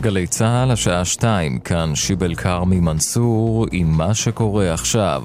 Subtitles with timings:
[0.00, 5.22] גלי צה"ל, השעה שתיים, כאן שיבל כרמי מנסור עם מה שקורה עכשיו.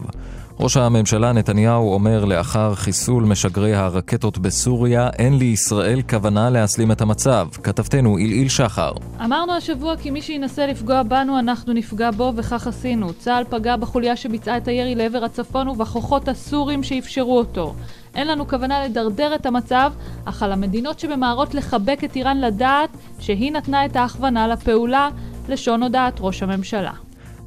[0.59, 7.47] ראש הממשלה נתניהו אומר לאחר חיסול משגרי הרקטות בסוריה, אין לישראל כוונה להסלים את המצב.
[7.63, 8.91] כתבתנו עילעיל שחר.
[9.25, 13.13] אמרנו השבוע כי מי שינסה לפגוע בנו, אנחנו נפגע בו, וכך עשינו.
[13.13, 17.75] צה"ל פגע בחוליה שביצעה את הירי לעבר הצפון ובכוחות הסורים שאפשרו אותו.
[18.15, 19.91] אין לנו כוונה לדרדר את המצב,
[20.25, 25.09] אך על המדינות שממהרות לחבק את איראן לדעת שהיא נתנה את ההכוונה לפעולה,
[25.49, 26.91] לשון הודעת ראש הממשלה.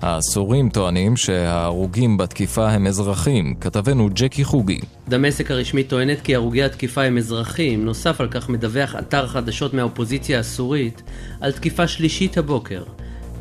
[0.02, 3.54] הסורים טוענים שההרוגים בתקיפה הם אזרחים.
[3.60, 4.80] כתבנו ג'קי חוגי.
[5.08, 7.84] דמשק הרשמית טוענת כי הרוגי התקיפה הם אזרחים.
[7.84, 11.02] נוסף על כך מדווח אתר חדשות מהאופוזיציה הסורית
[11.40, 12.82] על תקיפה שלישית הבוקר.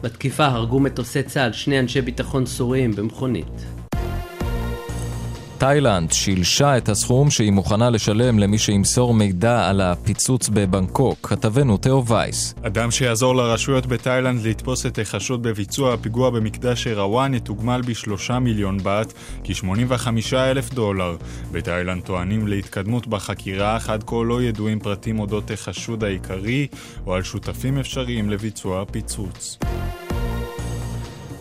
[0.02, 3.77] בתקיפה הרגו מטוסי צה"ל שני אנשי ביטחון סוריים במכונית.
[5.58, 11.28] תאילנד שילשה את הסכום שהיא מוכנה לשלם למי שימסור מידע על הפיצוץ בבנקוק.
[11.28, 12.56] כתבנו תאו וייס.
[12.62, 19.14] אדם שיעזור לרשויות בתאילנד לתפוס את החשוד בביצוע הפיגוע במקדש אירוואן יתוגמל בשלושה מיליון בת,
[19.44, 21.16] כ-85 אלף דולר.
[21.52, 26.68] בתאילנד טוענים להתקדמות בחקירה, אך עד כה לא ידועים פרטים אודות החשוד העיקרי
[27.06, 29.58] או על שותפים אפשריים לביצוע הפיצוץ.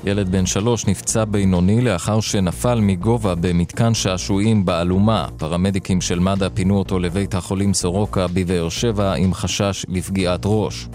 [0.06, 5.28] ילד בן שלוש נפצע בינוני לאחר שנפל מגובה במתקן שעשועים באלומה.
[5.36, 10.88] פרמדיקים של מד"א פינו אותו לבית החולים סורוקה בבאר שבע עם חשש לפגיעת ראש.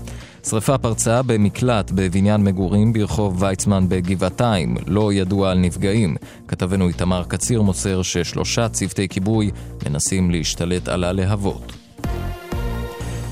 [0.49, 6.15] שרפה פרצה במקלט בבניין מגורים ברחוב ויצמן בגבעתיים, לא ידוע על נפגעים.
[6.47, 9.51] כתבנו איתמר קציר מוסר ששלושה צוותי כיבוי
[9.85, 11.80] מנסים להשתלט על הלהבות.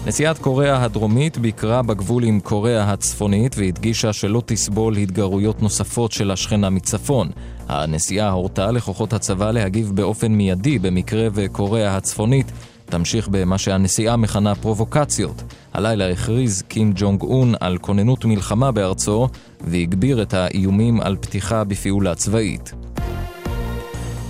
[0.10, 6.70] נשיאת קוריאה הדרומית ביקרה בגבול עם קוריאה הצפונית והדגישה שלא תסבול התגרויות נוספות של השכנה
[6.70, 7.30] מצפון.
[7.68, 12.52] הנשיאה הורתה לכוחות הצבא להגיב באופן מיידי במקרה וקוריאה הצפונית
[12.86, 15.44] תמשיך במה שהנשיאה מכנה פרובוקציות.
[15.74, 19.28] הלילה הכריז קים ג'ונג און על כוננות מלחמה בארצו
[19.62, 22.74] והגביר את האיומים על פתיחה בפעולה צבאית.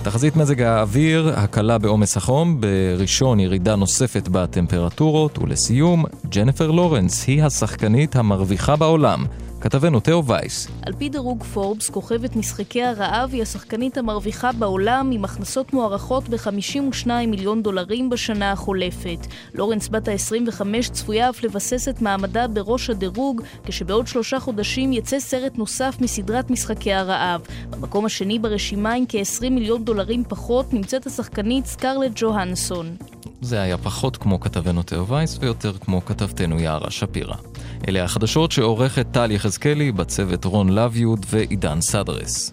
[0.02, 8.16] תחזית מזג האוויר, הקלה בעומס החום, בראשון ירידה נוספת בטמפרטורות, ולסיום, ג'נפר לורנס היא השחקנית
[8.16, 9.24] המרוויחה בעולם.
[9.60, 10.68] כתבנו תאו וייס.
[10.86, 17.06] על פי דירוג פורבס, כוכבת משחקי הרעב היא השחקנית המרוויחה בעולם עם הכנסות מוערכות ב-52
[17.26, 19.26] מיליון דולרים בשנה החולפת.
[19.54, 20.62] לורנס בת ה-25
[20.92, 26.92] צפויה אף לבסס את מעמדה בראש הדירוג, כשבעוד שלושה חודשים יצא סרט נוסף מסדרת משחקי
[26.92, 27.40] הרעב.
[27.70, 32.96] במקום השני ברשימה עם כ-20 מיליון דולרים פחות נמצאת השחקנית סקרלט ג'והנסון.
[33.40, 37.49] זה היה פחות כמו כתבנו תאו וייס ויותר כמו כתבתנו יערה שפירא.
[37.88, 42.52] אלה החדשות שעורכת טל יחזקאלי, בצוות רון לביוד ועידן סדרס.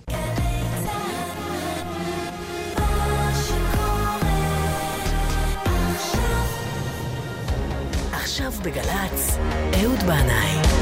[8.12, 9.38] עכשיו בגל"צ,
[9.84, 10.77] אהוד בנאי.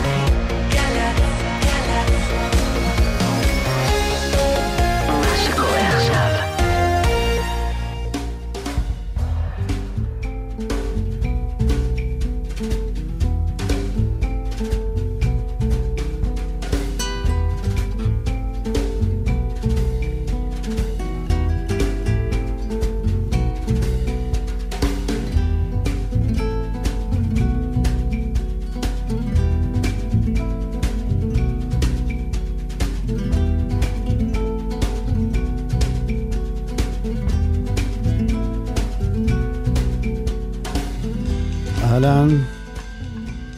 [41.95, 42.27] אהלן,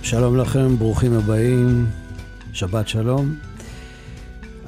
[0.04, 1.86] שלום לכם, ברוכים הבאים,
[2.54, 3.36] שבת שלום.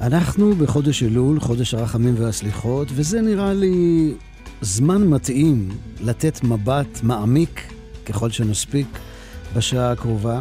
[0.00, 4.14] אנחנו בחודש אלול, חודש הרחמים והסליחות, וזה נראה לי
[4.60, 5.68] זמן מתאים
[6.00, 7.72] לתת מבט מעמיק,
[8.06, 8.86] ככל שנספיק,
[9.56, 10.40] בשעה הקרובה,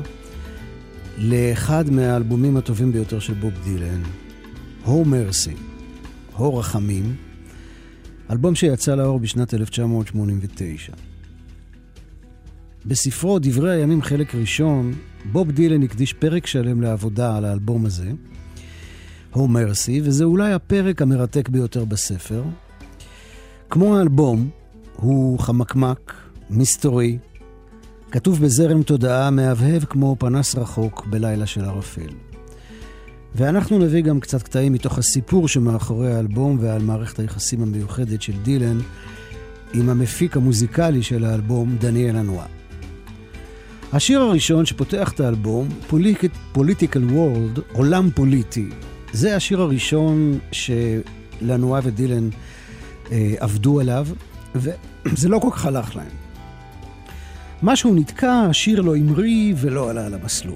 [1.18, 4.02] לאחד מהאלבומים הטובים ביותר של בוב דילן,
[4.84, 5.56] הו מרסי,
[6.36, 7.16] הו רחמים,
[8.32, 11.09] אלבום שיצא לאור בשנת 1989.
[12.86, 14.94] בספרו דברי הימים חלק ראשון,
[15.32, 18.12] בוב דילן הקדיש פרק שלם לעבודה על האלבום הזה,
[19.32, 22.44] הו מרסי, וזה אולי הפרק המרתק ביותר בספר.
[23.70, 24.50] כמו האלבום,
[24.96, 26.14] הוא חמקמק,
[26.50, 27.18] מסתורי,
[28.12, 32.10] כתוב בזרם תודעה מהבהב כמו פנס רחוק בלילה של ערפל.
[33.36, 38.80] ואנחנו נביא גם קצת קטעים מתוך הסיפור שמאחורי האלבום ועל מערכת היחסים המיוחדת של דילן
[39.74, 42.59] עם המפיק המוזיקלי של האלבום, דניאל אנואר.
[43.94, 45.68] השיר הראשון שפותח את האלבום,
[46.54, 48.70] פוליטיקל וורלד, עולם פוליטי,
[49.14, 52.30] זה השיר הראשון שלנועה ודילן
[53.12, 54.08] אה, עבדו עליו,
[54.56, 56.12] וזה לא כל כך הלך להם.
[57.64, 60.56] משהו נתקע, השיר לא המריא ולא עלה על המסלול.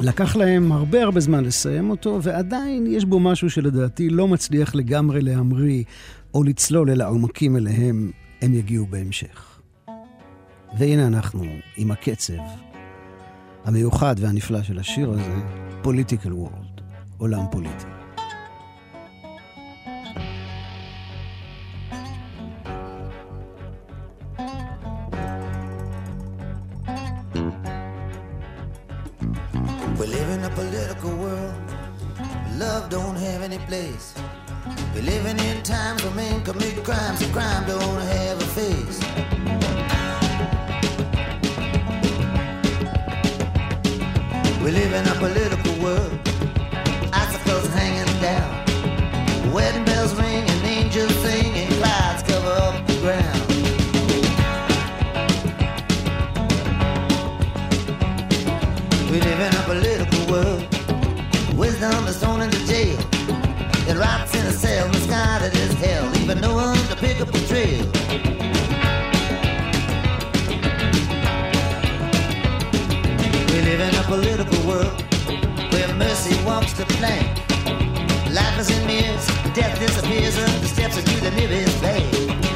[0.00, 5.20] לקח להם הרבה הרבה זמן לסיים אותו, ועדיין יש בו משהו שלדעתי לא מצליח לגמרי
[5.20, 5.84] להמריא
[6.34, 8.10] או לצלול אל העומקים אליהם
[8.42, 9.47] הם יגיעו בהמשך.
[10.76, 11.44] והנה אנחנו
[11.76, 12.32] עם הקצב
[13.64, 15.34] המיוחד והנפלא של השיר הזה,
[15.84, 16.82] Political World,
[17.18, 17.84] עולם פוליטי.
[29.98, 31.68] We live in a political world.
[32.64, 34.06] Love don't have any place.
[34.94, 39.27] We're living in times when men commit crimes and crime don't have a face.
[44.64, 46.18] We live in a political world.
[47.12, 49.52] Icicles hanging down.
[49.52, 53.48] Wedding bells ring and angels sing and clouds cover up the ground.
[59.10, 60.62] We live in a political world.
[61.56, 62.98] Wisdom is thrown into jail.
[63.88, 67.40] It rots in a cell, misguided as hell, leaving no one to pick up the
[67.46, 68.07] trail.
[74.08, 75.04] Political world
[75.70, 77.28] where mercy walks the plank.
[78.32, 82.47] Life is in mirrors, death disappears up the steps into the nearest bank.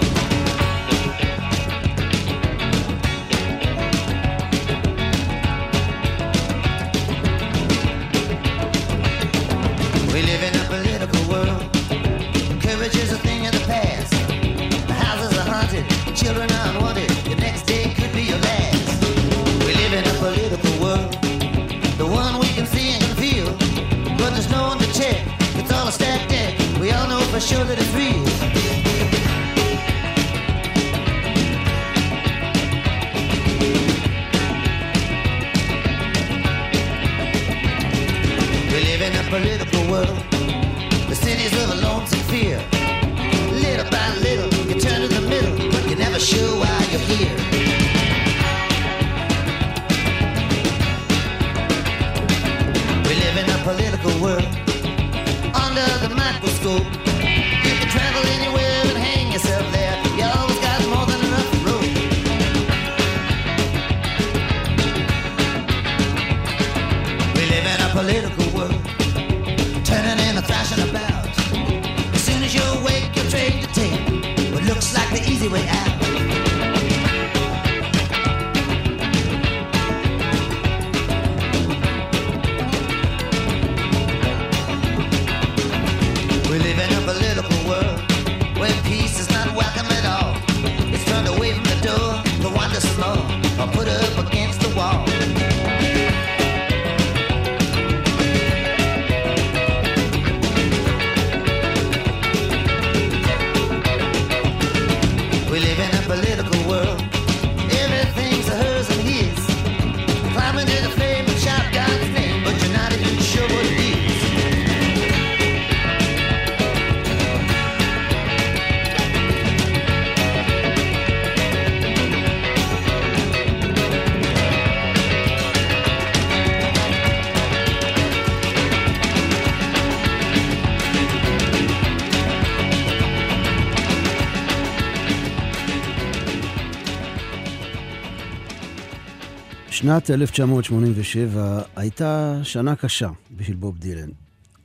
[139.82, 144.08] שנת 1987 הייתה שנה קשה בשביל בוב דילן.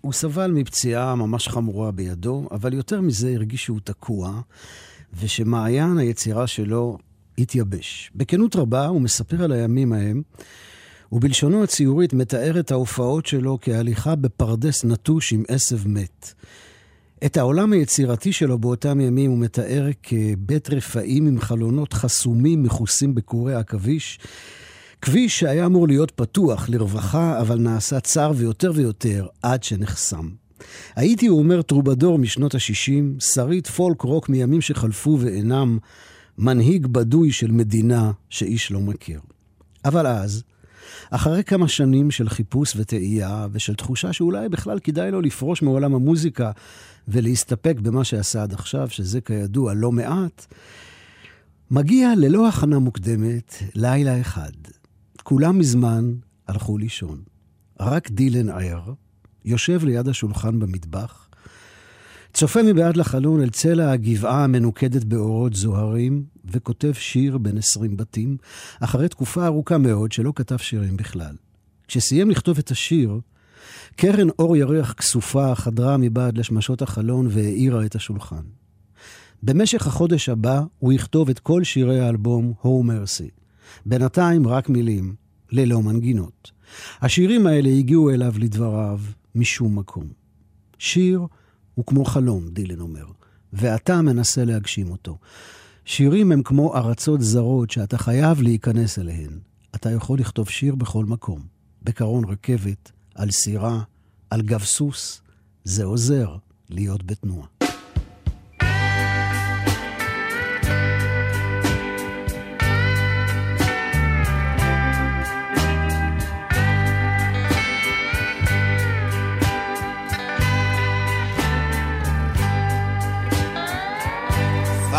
[0.02, 4.42] הוא סבל מפציעה ממש חמורה בידו, אבל יותר מזה הרגיש שהוא תקוע,
[5.20, 6.98] ושמעיין היצירה שלו
[7.38, 8.12] התייבש.
[8.16, 10.22] בכנות רבה הוא מספר על הימים ההם,
[11.12, 16.34] ובלשונו הציורית מתאר את ההופעות שלו כהליכה בפרדס נטוש עם עשב מת.
[17.26, 23.56] את העולם היצירתי שלו באותם ימים הוא מתאר כבית רפאים עם חלונות חסומים מכוסים בקורי
[23.56, 24.20] עכביש,
[25.02, 30.30] כביש שהיה אמור להיות פתוח לרווחה, אבל נעשה צר ויותר ויותר עד שנחסם.
[30.96, 35.78] הייתי, הוא אומר, טרובדור משנות ה-60, שריד פולק רוק מימים שחלפו ואינם,
[36.38, 39.20] מנהיג בדוי של מדינה שאיש לא מכיר.
[39.86, 40.44] אבל אז,
[41.10, 46.52] אחרי כמה שנים של חיפוש וטעייה, ושל תחושה שאולי בכלל כדאי לו לפרוש מעולם המוזיקה
[47.08, 50.46] ולהסתפק במה שעשה עד עכשיו, שזה כידוע לא מעט,
[51.72, 54.52] מגיע ללא הכנה מוקדמת לילה אחד.
[55.30, 56.14] כולם מזמן
[56.48, 57.22] הלכו לישון.
[57.80, 58.94] רק דילן ער,
[59.46, 61.30] יושב ליד השולחן במטבח,
[62.34, 68.38] צופה מבעד לחלון אל צלע הגבעה המנוקדת באורות זוהרים, וכותב שיר בין עשרים בתים,
[68.80, 71.36] אחרי תקופה ארוכה מאוד שלא כתב שירים בכלל.
[71.88, 73.20] כשסיים לכתוב את השיר,
[73.96, 78.44] קרן אור ירח כסופה חדרה מבעד לשמשות החלון והאירה את השולחן.
[79.44, 83.30] במשך החודש הבא הוא יכתוב את כל שירי האלבום "הו מרסי".
[83.86, 85.16] בינתיים רק מילים,
[85.52, 86.52] ללא מנגינות.
[87.02, 89.00] השירים האלה הגיעו אליו לדבריו
[89.36, 90.08] משום מקום.
[90.78, 91.22] שיר
[91.76, 93.06] הוא כמו חלום, דילן אומר,
[93.54, 95.18] ואתה מנסה להגשים אותו.
[95.86, 99.40] שירים הם כמו ארצות זרות שאתה חייב להיכנס אליהן.
[99.76, 101.42] אתה יכול לכתוב שיר בכל מקום,
[101.84, 103.82] בקרון רכבת, על סירה,
[104.30, 105.22] על גב סוס.
[105.64, 106.36] זה עוזר
[106.70, 107.57] להיות בתנועה.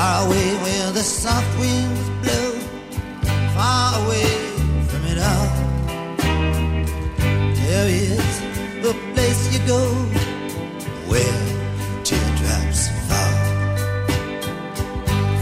[0.09, 2.50] Far away where the soft winds blow,
[3.55, 4.31] far away
[4.88, 5.50] from it all.
[7.61, 8.29] There is
[8.91, 9.83] a place you go
[11.11, 11.41] where
[12.05, 13.35] teardrops fall.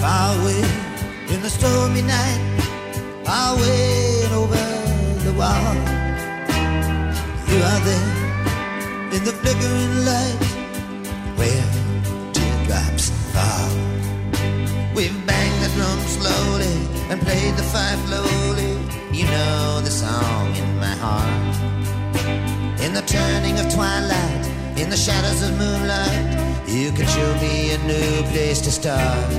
[0.03, 0.63] Far away
[1.33, 2.43] in the stormy night,
[3.25, 4.67] far away and over
[5.27, 5.75] the wall.
[7.51, 8.09] You are there
[9.15, 10.43] in the flickering light
[11.39, 11.86] where
[17.17, 18.73] and played the fife lowly.
[19.13, 21.57] You know the song in my heart.
[22.85, 24.45] In the turning of twilight,
[24.77, 26.29] in the shadows of moonlight,
[26.69, 29.31] you can show me a new place to start.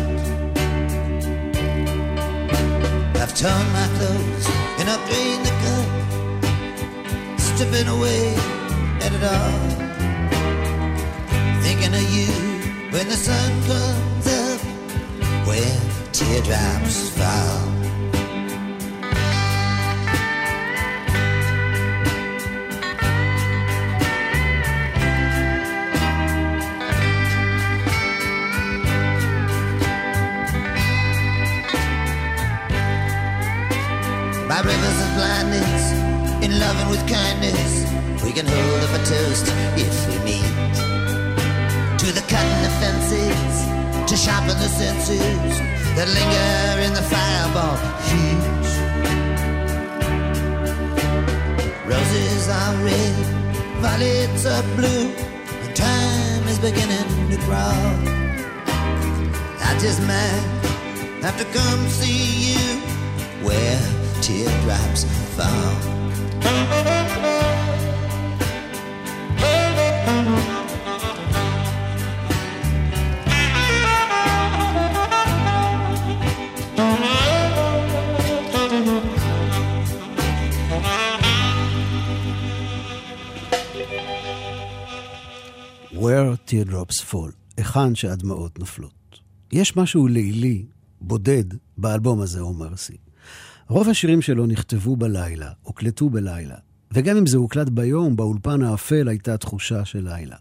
[3.21, 4.47] I've torn my clothes
[4.79, 5.87] and I've drained the cup,
[7.39, 8.23] stripping away
[9.05, 9.59] at it all.
[11.65, 12.31] Thinking of you
[12.93, 14.61] when the sun comes up
[15.47, 15.86] where
[16.17, 17.69] teardrops fall.
[34.47, 35.91] By rivers of blindness,
[36.43, 37.85] in loving with kindness,
[38.23, 40.41] we can hold up a toast if we meet.
[41.99, 43.76] To the cutting of fences,
[44.17, 45.59] sharpen the senses
[45.95, 48.41] that linger in the fireball heat.
[51.85, 53.25] Roses are red,
[53.77, 55.13] violets are blue,
[55.63, 57.93] and time is beginning to crawl.
[59.69, 60.45] I just might
[61.21, 62.81] have to come see you
[63.45, 63.81] where
[64.21, 65.03] teardrops
[65.35, 65.75] fall.
[85.99, 89.19] Where Teardrops Fall, היכן שהדמעות נופלות.
[89.51, 90.65] יש משהו לילי,
[91.01, 91.43] בודד,
[91.77, 92.97] באלבום הזה, אומר סי.
[93.69, 96.55] רוב השירים שלו נכתבו בלילה, הוקלטו בלילה,
[96.91, 100.35] וגם אם זה הוקלט ביום, באולפן האפל הייתה תחושה של לילה.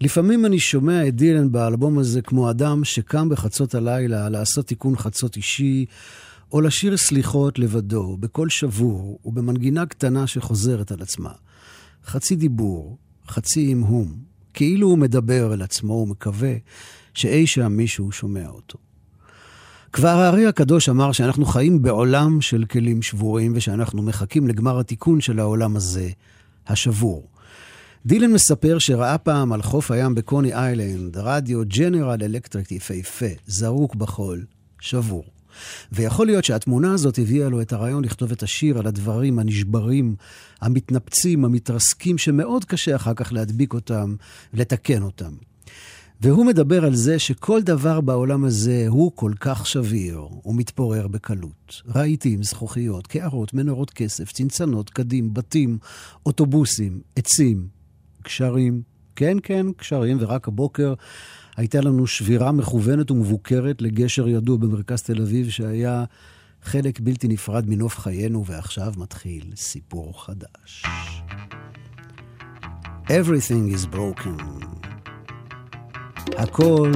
[0.00, 5.36] לפעמים אני שומע את דילן באלבום הזה כמו אדם שקם בחצות הלילה לעשות תיקון חצות
[5.36, 5.86] אישי,
[6.52, 11.32] או לשיר סליחות לבדו, בקול שבור ובמנגינה קטנה שחוזרת על עצמה.
[12.04, 16.54] חצי דיבור, חצי המהום, כאילו הוא מדבר אל עצמו ומקווה
[17.14, 18.78] שאי שם מישהו שומע אותו.
[19.92, 25.38] כבר הארי הקדוש אמר שאנחנו חיים בעולם של כלים שבורים ושאנחנו מחכים לגמר התיקון של
[25.38, 26.10] העולם הזה,
[26.66, 27.28] השבור.
[28.06, 34.44] דילן מספר שראה פעם על חוף הים בקוני איילנד רדיו ג'נרל אלקטריק יפהפה, זרוק בחול,
[34.80, 35.33] שבור.
[35.92, 40.16] ויכול להיות שהתמונה הזאת הביאה לו את הרעיון לכתוב את השיר על הדברים הנשברים,
[40.60, 44.14] המתנפצים, המתרסקים, שמאוד קשה אחר כך להדביק אותם
[44.54, 45.32] ולתקן אותם.
[46.20, 51.82] והוא מדבר על זה שכל דבר בעולם הזה הוא כל כך שביר ומתפורר בקלות.
[51.94, 55.78] רהיטים, זכוכיות, קערות, מנורות כסף, צנצנות, קדים, בתים,
[56.26, 57.66] אוטובוסים, עצים,
[58.24, 58.82] גשרים.
[59.16, 60.94] כן, כן, גשרים, ורק הבוקר
[61.56, 66.04] הייתה לנו שבירה מכוונת ומבוקרת לגשר ידוע במרכז תל אביב, שהיה
[66.62, 70.84] חלק בלתי נפרד מנוף חיינו, ועכשיו מתחיל סיפור חדש.
[73.08, 74.64] Everything is broken.
[76.38, 76.92] הכל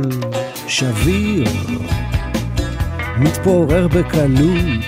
[0.69, 1.45] שביר,
[3.19, 4.85] מתפורר בקלות.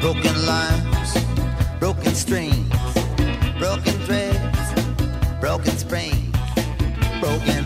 [0.00, 1.10] Broken lines,
[1.80, 2.68] broken strings,
[3.60, 3.89] broken
[7.20, 7.59] broken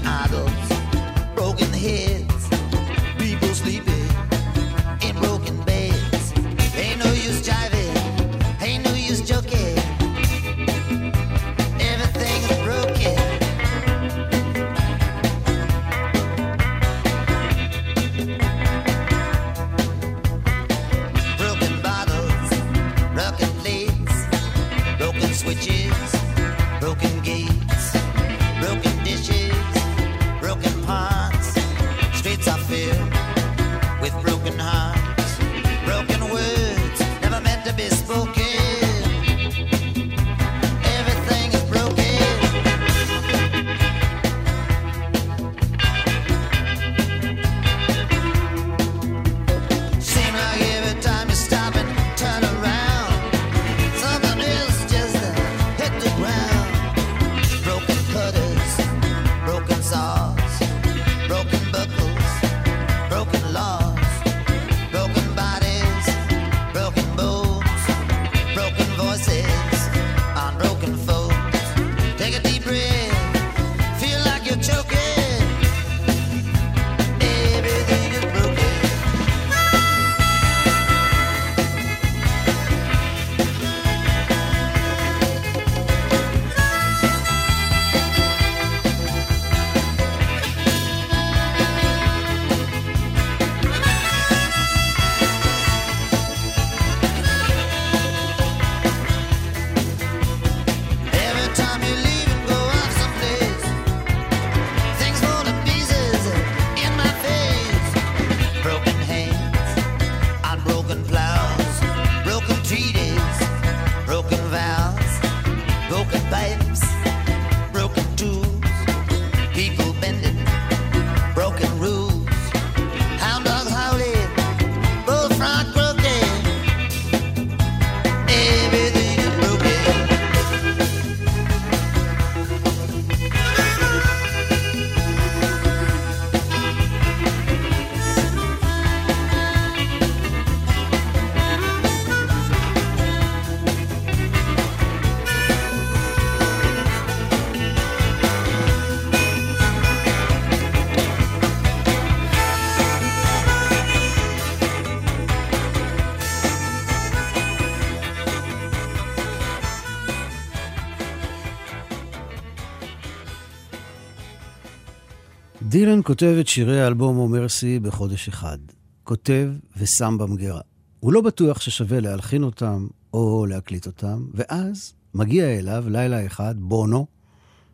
[165.85, 168.59] דילן כותב את שירי האלבום אומרסי בחודש אחד.
[169.03, 170.61] כותב ושם במגירה.
[171.01, 177.07] הוא לא בטוח ששווה להלחין אותם או להקליט אותם, ואז מגיע אליו לילה אחד בונו,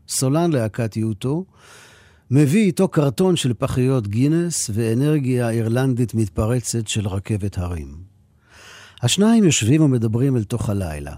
[0.08, 1.44] סולן להקת יוטו,
[2.30, 7.96] מביא איתו קרטון של פחיות גינס ואנרגיה אירלנדית מתפרצת של רכבת הרים.
[9.02, 11.14] השניים יושבים ומדברים אל תוך הלילה,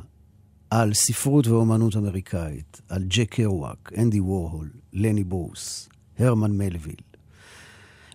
[0.70, 6.96] על ספרות ואומנות אמריקאית, על ג'ק קרוואק, אנדי וורהול, לני ברוס, הרמן מלוויל.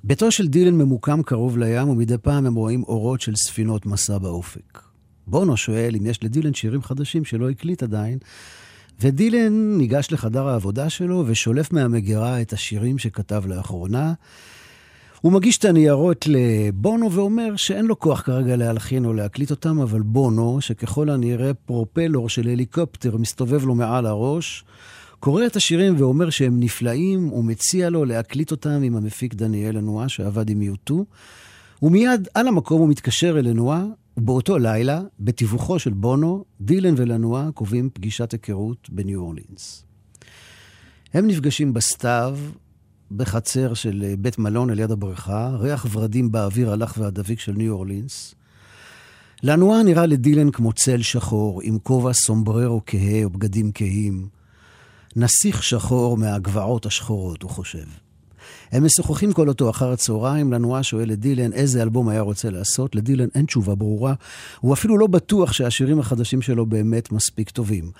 [0.03, 4.81] ביתו של דילן ממוקם קרוב לים, ומדי פעם הם רואים אורות של ספינות מסע באופק.
[5.27, 8.17] בונו שואל אם יש לדילן שירים חדשים שלא הקליט עדיין,
[9.01, 14.13] ודילן ניגש לחדר העבודה שלו ושולף מהמגירה את השירים שכתב לאחרונה.
[15.21, 20.01] הוא מגיש את הניירות לבונו ואומר שאין לו כוח כרגע להלחין או להקליט אותם, אבל
[20.01, 24.63] בונו, שככל הנראה פרופלור של הליקופטר מסתובב לו מעל הראש,
[25.19, 30.49] קורא את השירים ואומר שהם נפלאים, ומציע לו להקליט אותם עם המפיק דניאל לנועה, שעבד
[30.49, 31.05] עם יוטו.
[31.81, 33.85] ומיד על המקום הוא מתקשר אל לנועה,
[34.17, 39.83] ובאותו לילה, בתיווכו של בונו, דילן ולנועה קובעים פגישת היכרות בניו אורלינס.
[41.13, 42.37] הם נפגשים בסתיו,
[43.11, 48.35] בחצר של בית מלון על יד הבריכה, ריח ורדים באוויר הלך והדביק של ניו אורלינס.
[49.43, 54.36] לנועה נראה לדילן כמו צל שחור, עם כובע סומבררו כהה או בגדים כהים.
[55.19, 57.85] נסיך שחור מהגבעות השחורות, הוא חושב.
[58.71, 62.95] הם משוחחים כל אותו אחר הצהריים, לנועה שואל את דילן איזה אלבום היה רוצה לעשות,
[62.95, 64.13] לדילן אין תשובה ברורה,
[64.59, 67.91] הוא אפילו לא בטוח שהשירים החדשים שלו באמת מספיק טובים.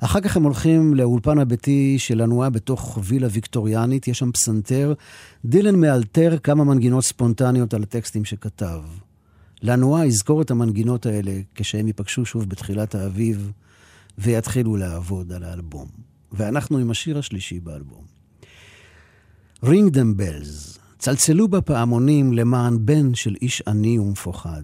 [0.00, 4.94] אחר כך הם הולכים לאולפן הביתי של לנועה בתוך וילה ויקטוריאנית, יש שם פסנתר.
[5.44, 8.80] דילן מאלתר כמה מנגינות ספונטניות על הטקסטים שכתב.
[9.62, 13.52] לנועה יזכור את המנגינות האלה כשהם ייפגשו שוב בתחילת האביב
[14.18, 16.08] ויתחילו לעבוד על האלבום.
[16.32, 18.04] ואנחנו עם השיר השלישי באלבום.
[19.64, 24.62] Ring them bells, צלצלו בפעמונים למען בן של איש עני ומפוחד.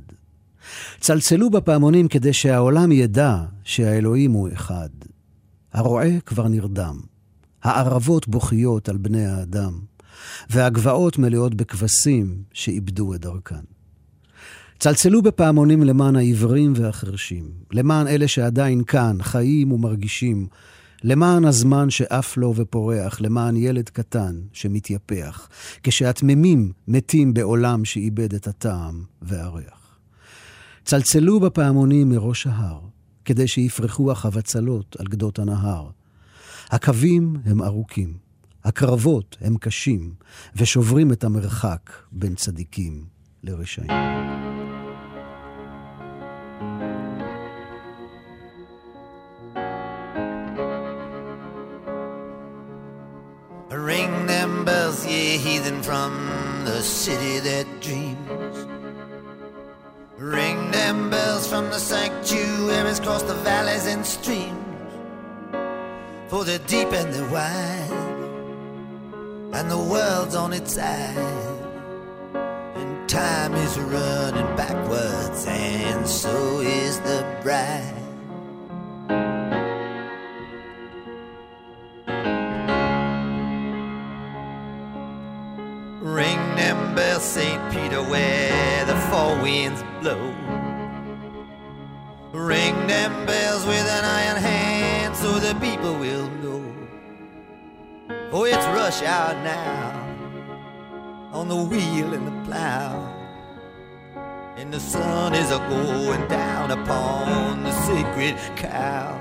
[1.00, 4.88] צלצלו בפעמונים כדי שהעולם ידע שהאלוהים הוא אחד.
[5.72, 7.00] הרועה כבר נרדם,
[7.62, 9.80] הערבות בוכיות על בני האדם,
[10.50, 13.64] והגבעות מלאות בכבשים שאיבדו את דרכן.
[14.78, 20.46] צלצלו בפעמונים למען העיוורים והחרשים, למען אלה שעדיין כאן, חיים ומרגישים,
[21.06, 25.48] למען הזמן שעף לו ופורח, למען ילד קטן שמתייפח,
[25.82, 29.98] כשהתממים מתים בעולם שאיבד את הטעם והריח.
[30.84, 32.80] צלצלו בפעמונים מראש ההר,
[33.24, 35.90] כדי שיפרחו החבצלות על גדות הנהר.
[36.70, 38.14] הקווים הם ארוכים,
[38.64, 40.14] הקרבות הם קשים,
[40.56, 43.04] ושוברים את המרחק בין צדיקים
[43.42, 44.33] לרשעים.
[55.36, 56.12] Heathen from
[56.64, 58.66] the city that dreams.
[60.16, 64.92] Ring them bells from the sanctuaries across the valleys and streams.
[66.28, 67.90] For the deep and the wide,
[69.54, 71.16] and the world's on its side.
[72.34, 78.03] And time is running backwards, and so is the bride.
[101.44, 102.92] On the wheel and the plow.
[104.56, 109.20] And the sun is a going down upon the sacred cow.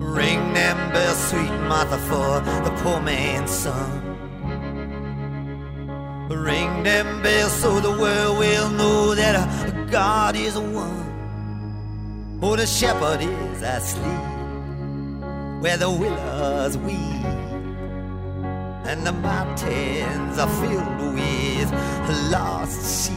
[0.00, 3.90] Ring them bells, sweet Martha, for the poor man's son.
[6.30, 11.07] Ring them bells so the world will know that God is one.
[12.40, 14.04] Oh, the shepherd is asleep
[15.60, 17.24] where the willows weep
[18.86, 21.72] and the mountains are filled with
[22.30, 23.16] lost sheep.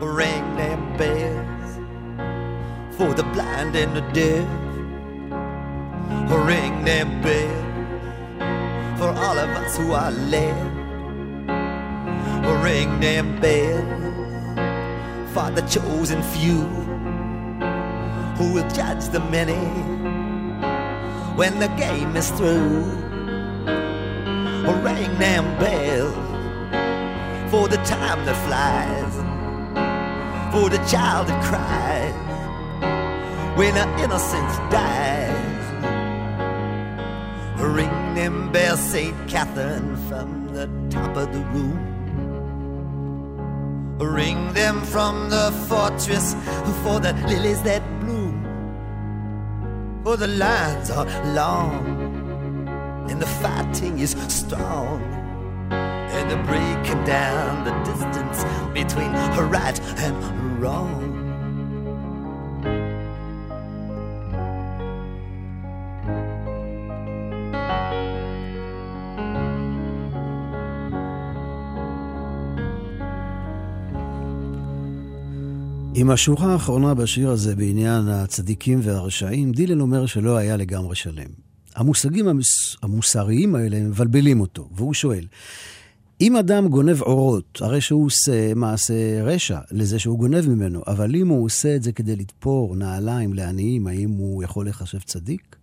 [0.00, 1.80] Ring them bells
[2.96, 4.48] for the blind and the deaf.
[6.46, 10.76] Ring them bells for all of us who are left.
[12.62, 13.90] Ring them bells
[15.34, 16.89] for the chosen few
[18.40, 19.62] who will judge the many
[21.36, 22.84] when the game is through.
[24.86, 26.14] Ring them bells
[27.50, 29.14] for the time that flies,
[30.52, 32.14] for the child that cries
[33.58, 35.62] when her innocence dies.
[37.60, 39.14] Ring them bells, St.
[39.28, 41.78] Catherine, from the top of the room.
[43.98, 46.32] Ring them from the fortress
[46.82, 47.99] for the lilies that.
[50.02, 52.00] For the lines are long
[53.10, 55.02] and the fighting is strong.
[55.70, 59.12] And they're breaking down the distance between
[59.50, 61.09] right and wrong.
[75.94, 81.30] עם השורה האחרונה בשיר הזה בעניין הצדיקים והרשעים, דילן אומר שלא היה לגמרי שלם.
[81.76, 82.76] המושגים המוס...
[82.82, 85.26] המוסריים האלה מבלבלים אותו, והוא שואל,
[86.20, 91.28] אם אדם גונב אורות, הרי שהוא עושה מעשה רשע לזה שהוא גונב ממנו, אבל אם
[91.28, 95.56] הוא עושה את זה כדי לתפור נעליים לעניים, האם הוא יכול לחשב צדיק?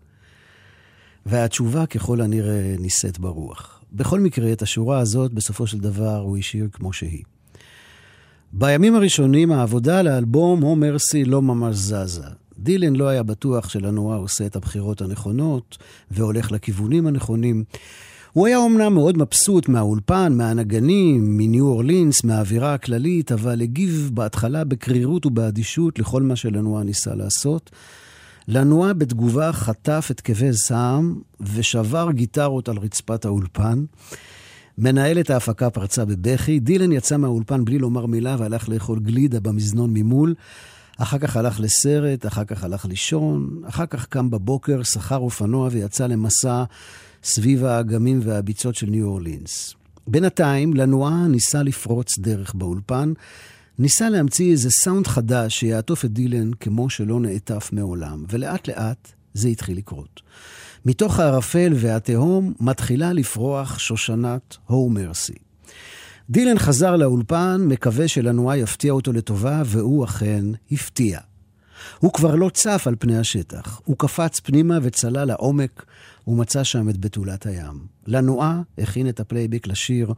[1.26, 3.84] והתשובה ככל הנראה נישאת ברוח.
[3.94, 7.24] בכל מקרה, את השורה הזאת, בסופו של דבר, הוא השאיר כמו שהיא.
[8.54, 12.24] בימים הראשונים העבודה על האלבום הו מרסי לא ממש זזה.
[12.60, 15.78] דילן לא היה בטוח שלנועה עושה את הבחירות הנכונות
[16.12, 17.64] והולך לכיוונים הנכונים.
[18.34, 25.26] הוא היה אומנם מאוד מבסוט מהאולפן, מהנגנים, מניו אורלינס, מהאווירה הכללית, אבל הגיב בהתחלה בקרירות
[25.26, 27.72] ובאדישות לכל מה שלנועה ניסה לעשות.
[28.48, 33.84] לנועה בתגובה חטף כבי זעם ושבר גיטרות על רצפת האולפן.
[34.78, 40.34] מנהלת ההפקה פרצה בבכי, דילן יצא מהאולפן בלי לומר מילה והלך לאכול גלידה במזנון ממול.
[40.98, 46.08] אחר כך הלך לסרט, אחר כך הלך לישון, אחר כך קם בבוקר, שכר אופנוע ויצא
[46.08, 46.64] למסע
[47.24, 49.76] סביב האגמים והביצות של ניו אורלינס.
[50.08, 53.14] בינתיים, לנועה ניסה לפרוץ דרך באולפן,
[53.80, 59.48] ניסה להמציא איזה סאונד חדש שיעטוף את דילן כמו שלא נעטף מעולם, ולאט לאט זה
[59.48, 60.22] התחיל לקרות.
[60.88, 65.34] מתוך הערפל והתהום מתחילה לפרוח שושנת Oh Mercy.
[66.30, 71.20] דילן חזר לאולפן, מקווה שלנואה יפתיע אותו לטובה, והוא אכן הפתיע.
[72.00, 73.82] הוא כבר לא צף על פני השטח.
[73.86, 75.86] הוא קפץ פנימה וצלל לעומק,
[76.28, 77.88] ומצא שם את בתולת הים.
[78.06, 80.14] לנואה הכין את הפלייבק לשיר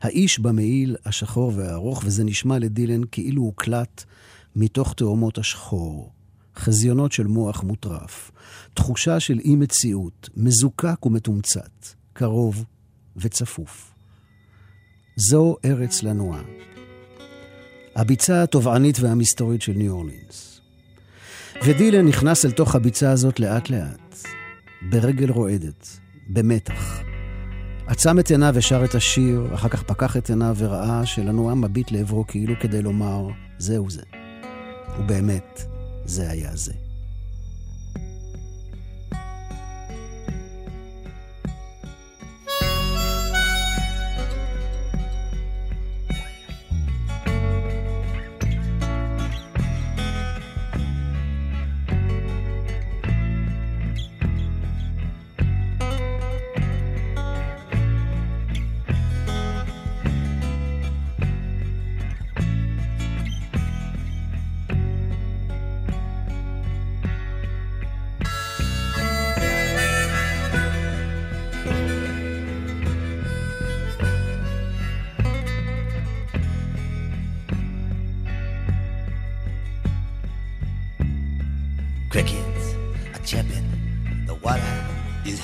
[0.00, 4.04] "האיש במעיל השחור והארוך", וזה נשמע לדילן כאילו הוקלט
[4.56, 6.17] מתוך תהומות השחור.
[6.58, 8.30] חזיונות של מוח מוטרף.
[8.74, 12.64] תחושה של אי מציאות, מזוקק ומתומצת, קרוב
[13.16, 13.94] וצפוף.
[15.16, 16.42] זו ארץ לנועה.
[17.96, 20.60] הביצה התובענית והמסתורית של ניו אורלינס.
[21.64, 24.16] ודילן נכנס אל תוך הביצה הזאת לאט-לאט,
[24.90, 27.00] ברגל רועדת, במתח.
[27.86, 32.26] עצם את עיניו ושר את השיר, אחר כך פקח את עיניו וראה שלנועה מביט לעברו
[32.26, 34.02] כאילו כדי לומר, זהו זה.
[34.98, 35.62] ובאמת,
[36.08, 36.87] זה היה זה.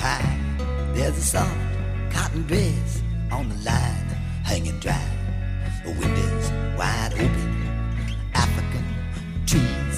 [0.05, 0.37] High.
[0.93, 1.57] There's a soft
[2.11, 4.07] cotton dress on the line,
[4.43, 5.07] hanging dry.
[5.85, 6.45] The windows
[6.79, 7.51] wide open,
[8.33, 8.85] African
[9.49, 9.97] trees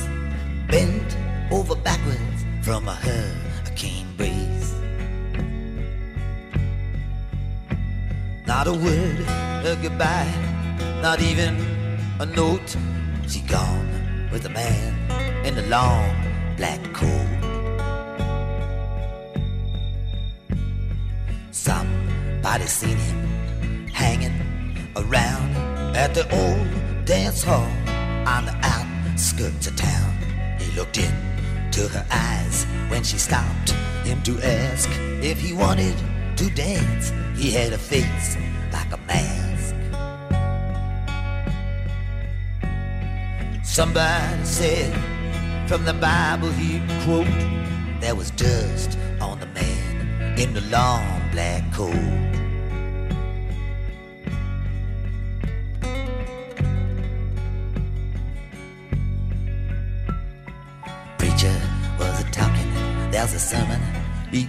[0.72, 1.10] bent
[1.52, 4.70] over backwards from a hurricane breeze.
[8.46, 9.20] Not a word
[9.70, 10.34] of goodbye,
[11.02, 11.54] not even
[12.20, 12.72] a note.
[13.28, 13.90] She gone
[14.32, 14.90] with a man
[15.46, 16.10] in the long
[16.56, 17.47] black cold.
[22.68, 25.56] Somebody seen him hanging around
[25.96, 27.72] at the old dance hall
[28.28, 30.14] on the outskirts of town.
[30.60, 33.72] He looked into her eyes when she stopped
[34.04, 34.90] him to ask
[35.24, 35.96] if he wanted
[36.36, 37.14] to dance.
[37.38, 38.36] He had a face
[38.74, 39.76] like a mask.
[43.64, 44.94] Somebody said
[45.70, 47.28] from the Bible he'd quote,
[48.02, 52.27] there was dust on the man in the long black coat.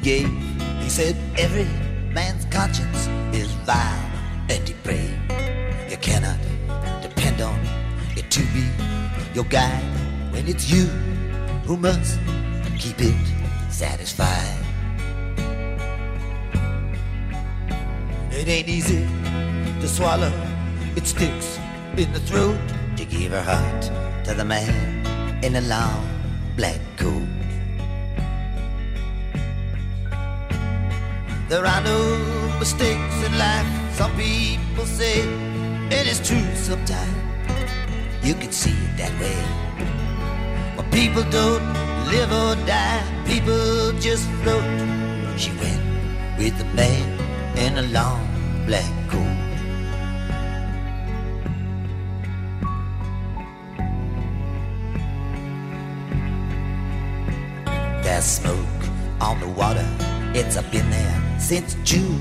[0.03, 0.29] Gave.
[0.81, 1.69] He said, Every
[2.13, 4.11] man's conscience is vile
[4.49, 5.33] and depraved.
[5.91, 6.39] You cannot
[7.03, 7.59] depend on
[8.17, 8.67] it to be
[9.35, 9.83] your guide
[10.33, 10.87] when it's you
[11.67, 12.19] who must
[12.79, 13.27] keep it
[13.71, 14.65] satisfied.
[18.31, 19.07] It ain't easy
[19.81, 20.33] to swallow,
[20.97, 21.59] it sticks
[21.97, 22.59] in the throat
[22.97, 23.83] to give her heart
[24.25, 26.05] to the man in a long
[26.57, 27.28] black coat.
[31.49, 35.21] There are no mistakes in life, some people say,
[35.89, 37.17] it is true sometimes.
[38.23, 39.41] You can see it that way.
[40.77, 41.65] But people don't
[42.13, 44.63] live or die, people just float.
[45.39, 45.81] She went
[46.37, 48.29] with the man in a long
[48.67, 49.25] black coat.
[58.03, 58.83] There's smoke
[59.19, 59.89] on the water,
[60.35, 62.21] it's up in there since June.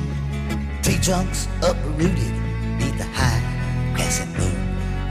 [0.84, 2.34] Tree trunks uprooted
[2.80, 3.41] neath the high
[3.95, 4.60] crescent moon.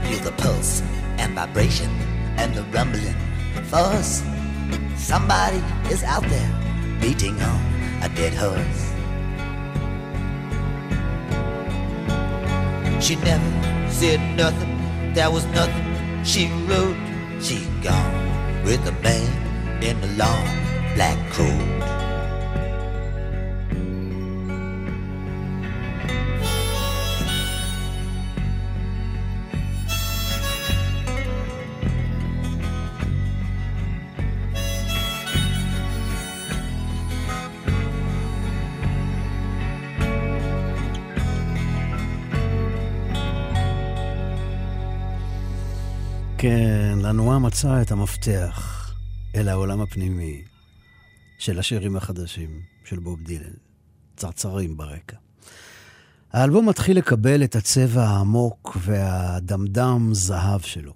[0.03, 0.81] Feel the pulse
[1.17, 1.89] and vibration
[2.37, 3.15] and the rumbling
[3.65, 4.23] force.
[4.95, 6.51] Somebody is out there
[7.01, 7.61] beating on
[8.01, 8.93] a dead horse.
[13.03, 16.97] She never said nothing, there was nothing she wrote.
[17.41, 20.47] She gone with a man in a long
[20.95, 21.76] black coat.
[46.49, 48.91] כן, לנועה מצא את המפתח
[49.35, 50.41] אל העולם הפנימי
[51.39, 52.49] של השירים החדשים
[52.85, 53.53] של בוב דילן.
[54.17, 55.17] צרצרים ברקע.
[56.33, 60.93] האלבום מתחיל לקבל את הצבע העמוק והדמדם זהב שלו.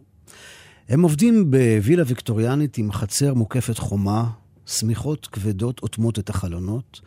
[0.89, 4.29] הם עובדים בווילה ויקטוריאנית עם חצר מוקפת חומה,
[4.65, 7.01] שמיכות כבדות אוטמות את החלונות.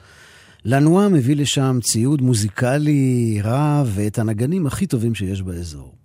[0.65, 6.04] לנועה מביא לשם ציוד מוזיקלי רב ואת הנגנים הכי טובים שיש באזור.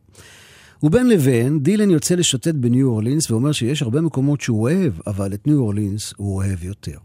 [0.84, 5.48] ובין לבין, דילן יוצא לשוטט בניו אורלינס ואומר שיש הרבה מקומות שהוא אוהב, אבל את
[5.48, 6.98] ניו אורלינס הוא אוהב יותר.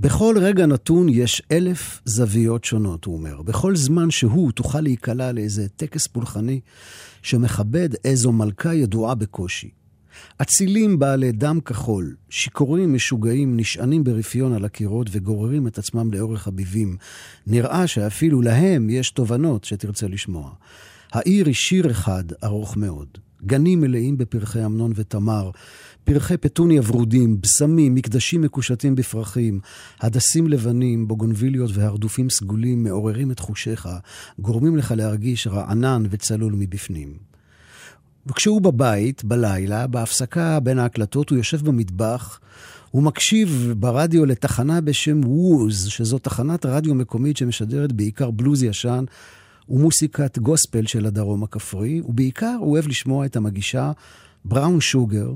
[0.00, 3.42] בכל רגע נתון יש אלף זוויות שונות, הוא אומר.
[3.42, 6.60] בכל זמן שהוא תוכל להיקלע לאיזה טקס פולחני
[7.22, 9.70] שמכבד איזו מלכה ידועה בקושי.
[10.38, 16.96] אצילים בעלי דם כחול, שיכורים משוגעים, נשענים ברפיון על הקירות וגוררים את עצמם לאורך הביבים.
[17.46, 20.50] נראה שאפילו להם יש תובנות שתרצה לשמוע.
[21.12, 23.08] העיר היא שיר אחד ארוך מאוד.
[23.46, 25.50] גנים מלאים בפרחי אמנון ותמר,
[26.04, 29.60] פרחי פטוניה ורודים, בשמים, מקדשים מקושטים בפרחים,
[30.00, 33.88] הדסים לבנים, בוגונביליות והרדופים סגולים מעוררים את חושיך,
[34.38, 37.14] גורמים לך להרגיש רענן וצלול מבפנים.
[38.26, 42.40] וכשהוא בבית, בלילה, בהפסקה בין ההקלטות, הוא יושב במטבח,
[42.90, 49.04] הוא מקשיב ברדיו לתחנה בשם ווז, שזו תחנת רדיו מקומית שמשדרת בעיקר בלוז ישן
[49.70, 53.92] ומוסיקת גוספל של הדרום הכפרי, ובעיקר הוא אוהב לשמוע את המגישה
[54.44, 55.34] בראון שוגר,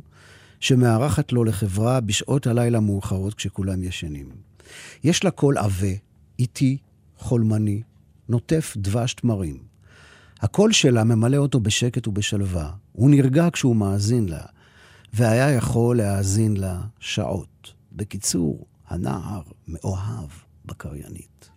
[0.60, 4.28] שמארחת לו לחברה בשעות הלילה המאוחרות כשכולם ישנים.
[5.04, 5.92] יש לה קול עבה,
[6.38, 6.78] איטי,
[7.18, 7.82] חולמני,
[8.28, 9.58] נוטף דבש תמרים.
[10.40, 12.70] הקול שלה ממלא אותו בשקט ובשלווה.
[12.92, 14.42] הוא נרגע כשהוא מאזין לה,
[15.12, 17.72] והיה יכול להאזין לה שעות.
[17.92, 20.28] בקיצור, הנער מאוהב
[20.64, 21.50] בקריינית.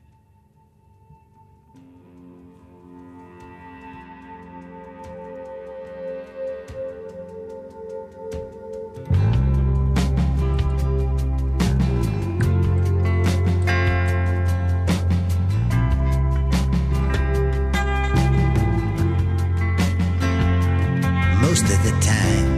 [21.68, 22.50] Most of the time.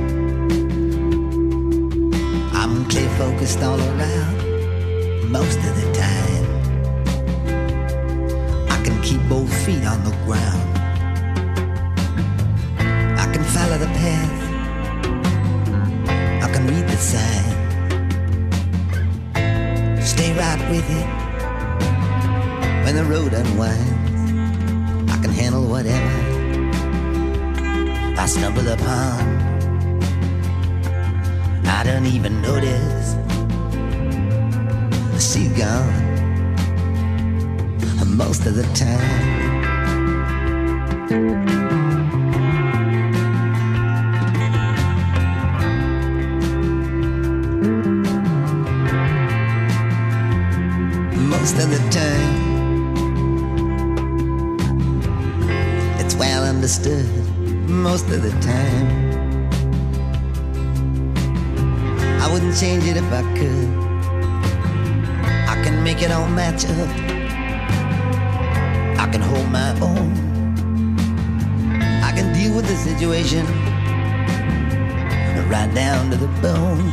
[2.53, 6.45] I'm clear focused all around most of the time.
[8.69, 10.77] I can keep both feet on the ground.
[13.19, 14.41] I can follow the path.
[16.43, 17.55] I can read the sign.
[20.03, 21.07] Stay right with it
[22.85, 23.98] when the road unwinds.
[28.21, 29.21] I stumble upon.
[31.65, 33.15] I don't even notice
[35.13, 36.09] the sea gone
[38.17, 39.39] most of the time.
[51.29, 52.35] Most of the time,
[56.01, 57.38] it's well understood.
[57.89, 58.87] Most of the time,
[62.21, 63.69] I wouldn't change it if I could.
[65.49, 66.89] I can make it all match up.
[68.99, 70.11] I can hold my own.
[72.03, 73.43] I can deal with the situation
[75.49, 76.85] right down to the bone.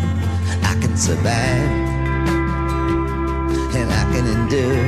[0.64, 1.72] I can survive
[3.76, 4.82] and I can endure.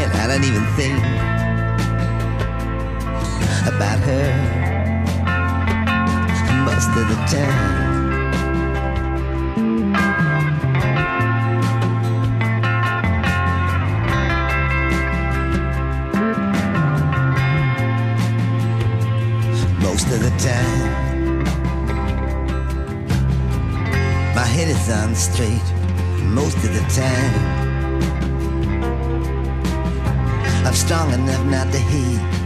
[0.00, 1.31] And I don't even think
[4.02, 4.28] her
[6.66, 7.82] most of the time.
[19.80, 21.42] most of the time.
[24.34, 25.68] My head is on straight
[26.24, 27.62] most of the time.
[30.66, 32.41] I'm strong enough not to hate.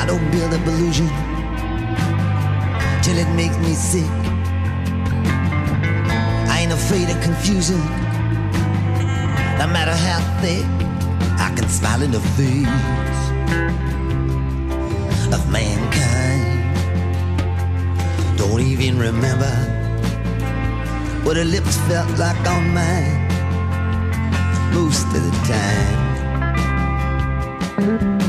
[0.00, 1.06] I don't build up illusion
[3.02, 4.10] till it makes me sick.
[6.48, 7.78] I ain't afraid of confusion.
[9.58, 10.64] No matter how thick,
[11.38, 12.66] I can smile in the face
[15.34, 16.78] of mankind.
[18.38, 19.54] Don't even remember
[21.24, 23.28] what her lips felt like on mine
[24.72, 25.32] most of the
[27.86, 28.19] time.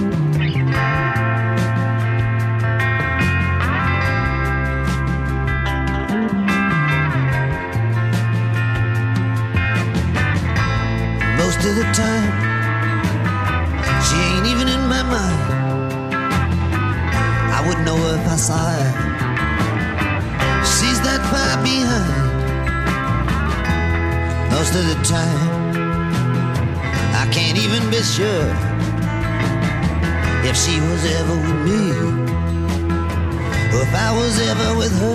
[31.01, 31.81] Was ever with me
[33.73, 35.10] or if I was ever with her.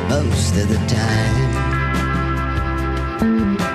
[0.09, 0.77] most of the
[3.67, 3.74] time.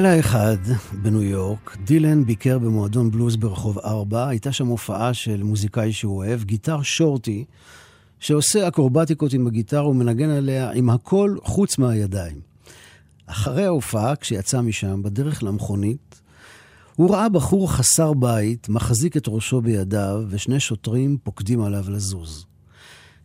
[0.00, 0.56] לילה אחד
[1.02, 6.44] בניו יורק, דילן ביקר במועדון בלוז ברחוב 4, הייתה שם הופעה של מוזיקאי שהוא אוהב,
[6.44, 7.44] גיטר שורטי,
[8.20, 12.40] שעושה אקרובטיקות עם הגיטרה ומנגן עליה עם הכל חוץ מהידיים.
[13.26, 16.20] אחרי ההופעה, כשיצא משם, בדרך למכונית,
[16.96, 22.46] הוא ראה בחור חסר בית, מחזיק את ראשו בידיו, ושני שוטרים פוקדים עליו לזוז.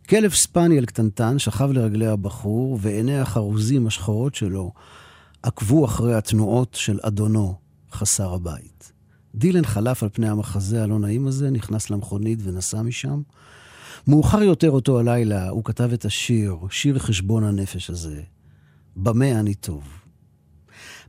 [0.08, 4.72] כלב ספניאל קטנטן שכב לרגלי הבחור, ועיני החרוזים השחורות שלו
[5.46, 7.54] עקבו אחרי התנועות של אדונו,
[7.92, 8.92] חסר הבית.
[9.34, 13.22] דילן חלף על פני המחזה הלא נעים הזה, נכנס למכונית ונסע משם.
[14.06, 18.22] מאוחר יותר אותו הלילה הוא כתב את השיר, שיר חשבון הנפש הזה,
[18.96, 19.84] במה אני טוב.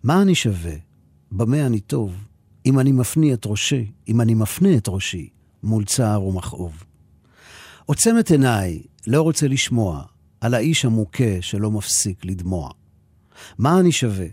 [0.04, 0.76] מה אני שווה?
[1.32, 2.16] במה אני טוב?
[2.66, 5.30] אם אני מפנה את ראשי, אם אני מפנה את ראשי
[5.64, 6.84] מול צער ומכאוב.
[7.86, 10.04] עוצם את עיניי, לא רוצה לשמוע,
[10.42, 12.72] על האיש המוכה שלא מפסיק לדמוע.
[13.58, 14.26] מה אני שווה?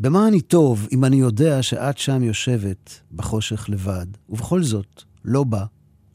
[0.00, 5.64] במה אני טוב אם אני יודע שאת שם יושבת בחושך לבד, ובכל זאת, לא בא,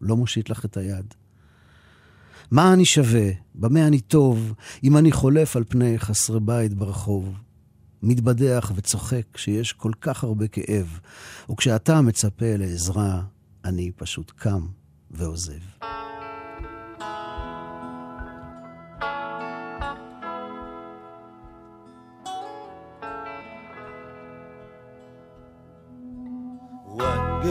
[0.02, 1.14] לא מושיט לך את היד?
[2.52, 3.30] מה אני שווה?
[3.56, 4.54] במה אני טוב
[4.84, 7.34] אם אני חולף על פני חסרי בית ברחוב?
[8.04, 11.00] מתבדח וצוחק כשיש כל כך הרבה כאב,
[11.50, 13.22] וכשאתה מצפה לעזרה,
[13.66, 14.68] אני פשוט קם
[15.12, 15.97] ועוזב.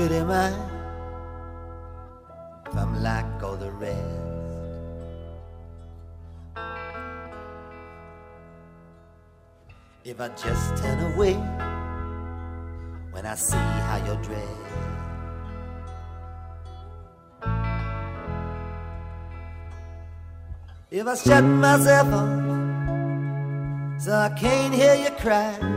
[0.08, 0.50] Good am I
[2.68, 3.98] if I'm like all the rest?
[10.04, 11.34] If I just turn away
[13.10, 14.50] when I see how you're dressed.
[20.88, 22.44] If I shut myself off
[24.00, 25.75] so I can't hear you cry.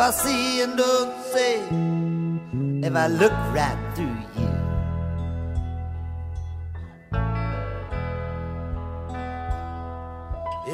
[0.00, 1.56] I see and don't say
[2.86, 4.50] if I look right through you.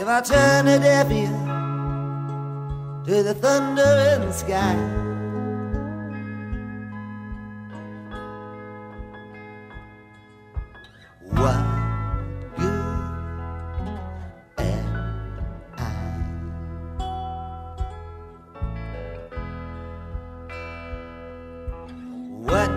[0.01, 1.29] If I turn a deaf ear
[3.05, 5.02] to the thunder in the sky.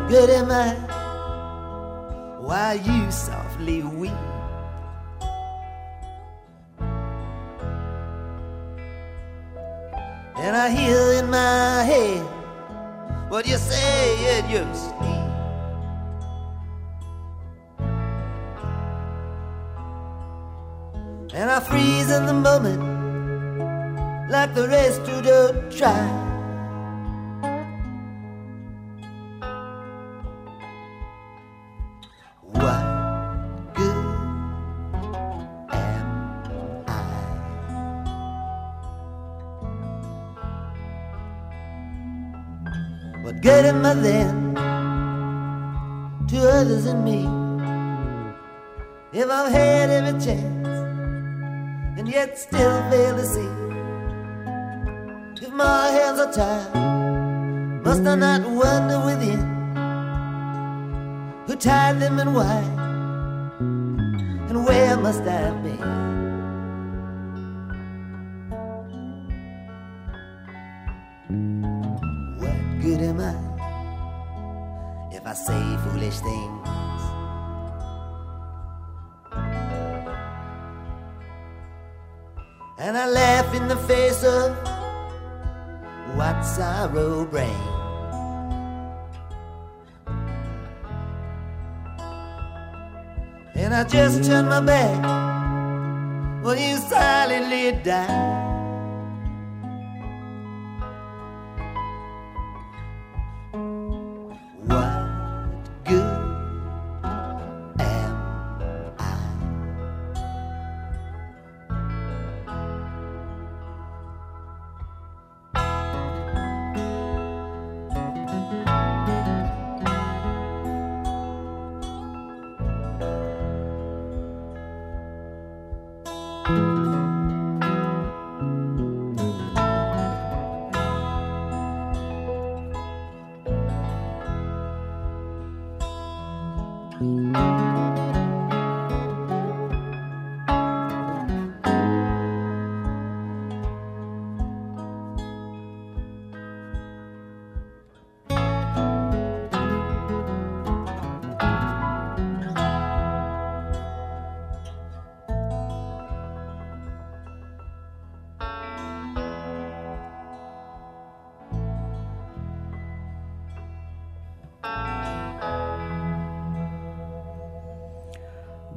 [0.08, 0.74] Good am I?
[2.40, 4.12] Why you softly weep?
[10.38, 12.24] And I hear in my head
[13.30, 14.96] what you say in your sleep.
[21.34, 22.82] And I freeze in the moment
[24.30, 26.25] like the rest who don't try.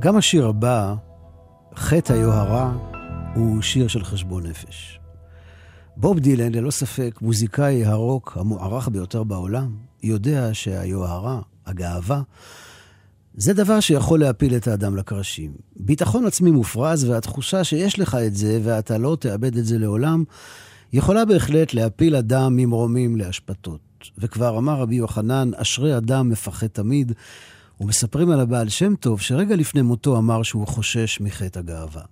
[0.01, 0.95] גם השיר הבא,
[1.77, 2.73] חטא היוהרה,
[3.35, 5.01] הוא שיר של חשבון נפש.
[5.97, 12.23] בוב דילן, ללא ספק, מוזיקאי הרוק המוערך ביותר בעולם, יודע שהיוהרה, הגאווה,
[13.35, 15.53] זה דבר שיכול להפיל את האדם לקרשים.
[15.77, 20.25] ביטחון עצמי מופרז והתחושה שיש לך את זה ואתה לא תאבד את זה לעולם,
[20.93, 23.81] יכולה בהחלט להפיל אדם ממרומים לאשפתות.
[24.19, 27.13] וכבר אמר רבי יוחנן, אשרי אדם מפחד תמיד,
[27.81, 32.03] ומספרים על הבעל שם טוב שרגע לפני מותו אמר שהוא חושש מחטא הגאווה.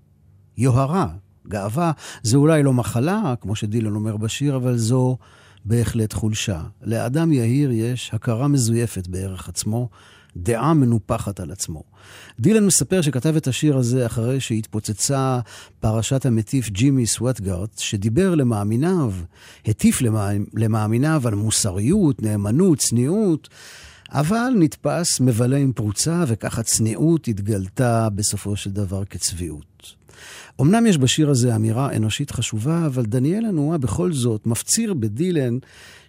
[0.59, 1.09] יוהרה,
[1.49, 1.93] גאווה,
[2.23, 5.17] זה אולי לא מחלה, כמו שדילון אומר בשיר, אבל זו
[5.65, 6.63] בהחלט חולשה.
[6.83, 9.89] לאדם יהיר יש הכרה מזויפת בערך עצמו,
[10.37, 11.83] דעה מנופחת על עצמו.
[12.41, 15.41] דילן מספר שכתב את השיר הזה אחרי שהתפוצצה
[15.81, 19.13] פרשת המטיף ג'ימי סוואטגארט, שדיבר למאמיניו,
[19.67, 20.03] הטיף
[20.55, 23.49] למאמיניו על מוסריות, נאמנות, צניעות,
[24.13, 29.95] אבל נתפס מבלה עם פרוצה, וכך הצניעות התגלתה בסופו של דבר כצביעות.
[30.61, 35.59] אמנם יש בשיר הזה אמירה אנושית חשובה, אבל דניאל הנועה בכל זאת מפציר בדילן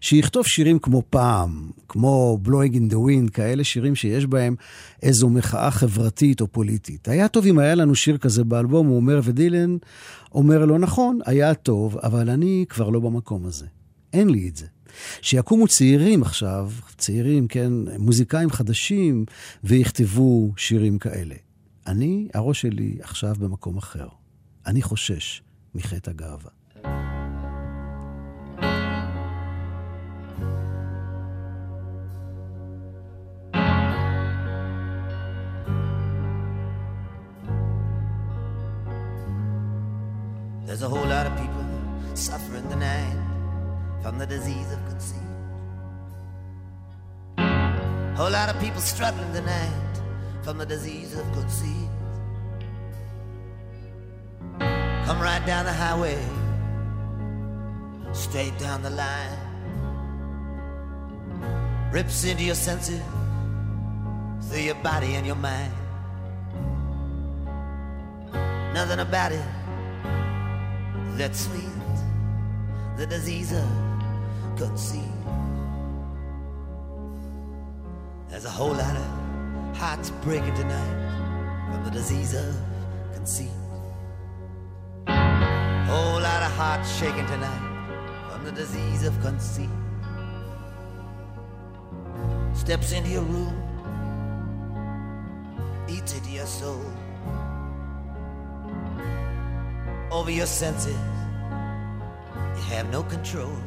[0.02, 4.56] שיכתוב שירים כמו פעם, כמו Blowing in the Wind, כאלה שירים שיש בהם
[5.04, 7.08] איזו מחאה חברתית או פוליטית.
[7.08, 9.78] היה טוב אם היה לנו שיר כזה באלבום, הוא אומר, ודילן
[10.32, 13.66] אומר לו, נכון, היה טוב, אבל אני כבר לא במקום הזה.
[14.14, 14.66] אין לי את זה.
[15.22, 19.26] שיקומו צעירים עכשיו, צעירים, כן, מוזיקאים חדשים,
[19.64, 21.36] ויכתבו שירים כאלה.
[21.88, 24.08] אני, הראש שלי עכשיו במקום אחר.
[24.66, 25.42] אני חושש
[25.76, 26.57] מחטא הגאווה.
[48.28, 49.72] Whole lot of people struggling tonight
[50.44, 51.88] from the disease of conceit.
[54.60, 56.22] Come right down the highway,
[58.12, 59.40] straight down the line.
[61.90, 63.02] Rips into your senses,
[64.50, 65.72] through your body and your mind.
[68.74, 69.46] Nothing about it
[71.18, 71.72] that's sweet,
[72.98, 73.66] the disease of
[74.58, 75.17] conceit.
[78.38, 82.56] There's a whole lot of hearts breaking tonight from the disease of
[83.16, 83.50] conceit.
[85.08, 89.72] Whole lot of hearts shaking tonight from the disease of conceit.
[92.54, 93.56] Steps into your room,
[95.90, 96.86] eats into your soul.
[100.12, 100.96] Over your senses,
[102.56, 103.58] you have no control.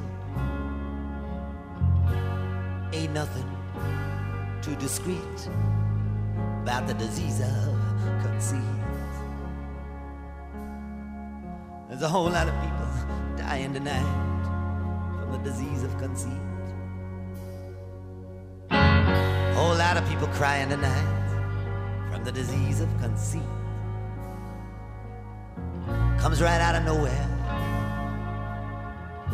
[2.92, 3.59] Ain't nothing
[4.62, 5.48] too discreet
[6.62, 7.74] about the disease of
[8.22, 8.60] conceit.
[11.88, 14.04] There's a whole lot of people dying tonight
[15.18, 16.32] from the disease of conceit.
[18.70, 23.42] A whole lot of people crying tonight from the disease of conceit.
[26.18, 27.26] Comes right out of nowhere,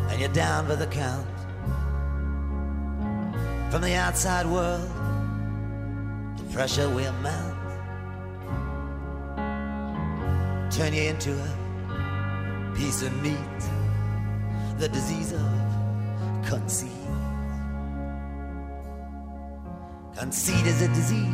[0.09, 1.27] and you're down for the count.
[3.69, 4.89] From the outside world,
[6.51, 7.53] pressure will melt,
[10.71, 13.59] Turn you into a piece of meat,
[14.77, 15.41] the disease of
[16.45, 16.91] conceit.
[20.15, 21.33] Conceit is a disease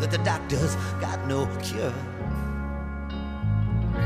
[0.00, 1.94] that the doctors got no cure.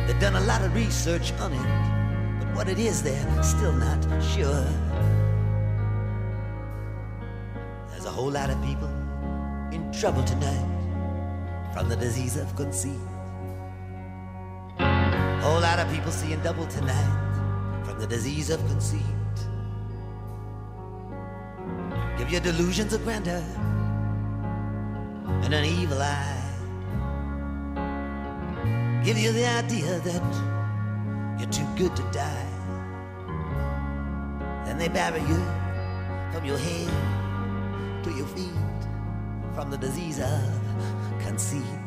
[0.07, 4.03] They've done a lot of research on it, but what it is, they're still not
[4.23, 4.67] sure.
[7.91, 8.96] There's a whole lot of people
[10.01, 13.01] trouble tonight from the disease of conceit.
[14.79, 19.01] Whole lot of people seeing double tonight from the disease of conceit.
[22.19, 23.43] Give your delusions a grandeur
[25.45, 26.43] and an evil eye.
[29.03, 32.49] Give you the idea that you're too good to die.
[34.67, 35.43] Then they bury you
[36.33, 38.66] from your head to your feet
[39.57, 40.43] from the disease of
[41.19, 41.86] conceit.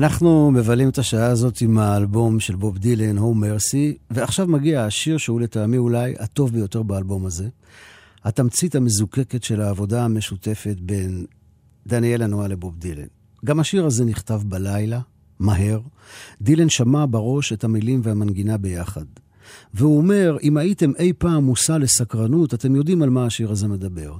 [0.00, 5.18] אנחנו מבלים את השעה הזאת עם האלבום של בוב דילן, הו מרסי, ועכשיו מגיע השיר
[5.18, 7.48] שהוא לטעמי אולי הטוב ביותר באלבום הזה.
[8.24, 11.26] התמצית המזוקקת של העבודה המשותפת בין
[11.86, 13.06] דניאל הנועה לבוב דילן.
[13.44, 15.00] גם השיר הזה נכתב בלילה,
[15.38, 15.80] מהר.
[16.40, 19.04] דילן שמע בראש את המילים והמנגינה ביחד.
[19.74, 24.14] והוא אומר, אם הייתם אי פעם מושא לסקרנות, אתם יודעים על מה השיר הזה מדבר.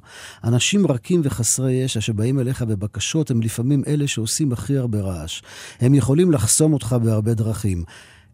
[0.44, 5.42] אנשים רכים וחסרי ישע שבאים אליך בבקשות, הם לפעמים אלה שעושים הכי הרבה רעש.
[5.80, 7.84] הם יכולים לחסום אותך בהרבה דרכים.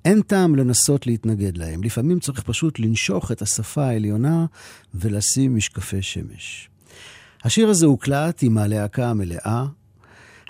[0.05, 1.83] אין טעם לנסות להתנגד להם.
[1.83, 4.47] לפעמים צריך פשוט לנשוך את השפה העליונה
[4.95, 6.69] ולשים משקפי שמש.
[7.45, 9.67] השיר הזה הוקלט עם הלהקה המלאה.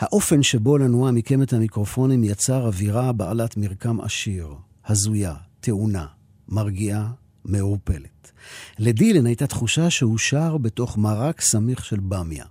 [0.00, 4.48] האופן שבו לנוע מיקם את המיקרופונים יצר אווירה בעלת מרקם עשיר,
[4.86, 6.06] הזויה, טעונה,
[6.48, 7.10] מרגיעה,
[7.44, 8.32] מעורפלת.
[8.78, 12.44] לדילן הייתה תחושה שהוא שר בתוך מרק סמיך של במיה.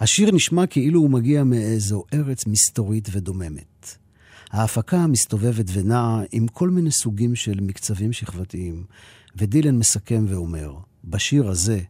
[0.00, 3.96] השיר נשמע כאילו הוא מגיע מאיזו ארץ מסתורית ודוממת.
[4.50, 8.84] ההפקה מסתובבת ונעה עם כל מיני סוגים של מקצבים שכבתיים,
[9.36, 10.74] ודילן מסכם ואומר,
[11.04, 11.80] בשיר הזה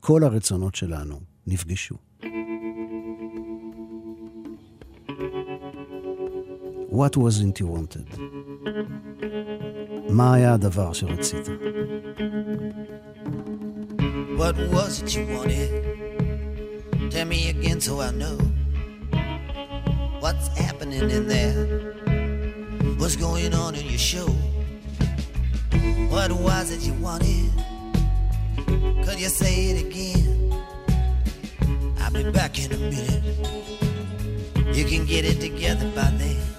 [0.00, 1.94] כל הרצונות שלנו נפגשו.
[6.90, 8.08] What wasn't you wanted?
[10.11, 11.49] מה היה הדבר שרצית?
[14.37, 15.71] What was it you wanted?
[17.11, 18.37] Tell me again so I know
[20.23, 21.61] what's happening in there.
[22.99, 24.29] What's going on in your show?
[26.13, 27.51] What was it you wanted?
[29.05, 30.53] Could you say it again?
[32.01, 33.25] I'll be back in a minute.
[34.77, 36.50] You can get it together by then.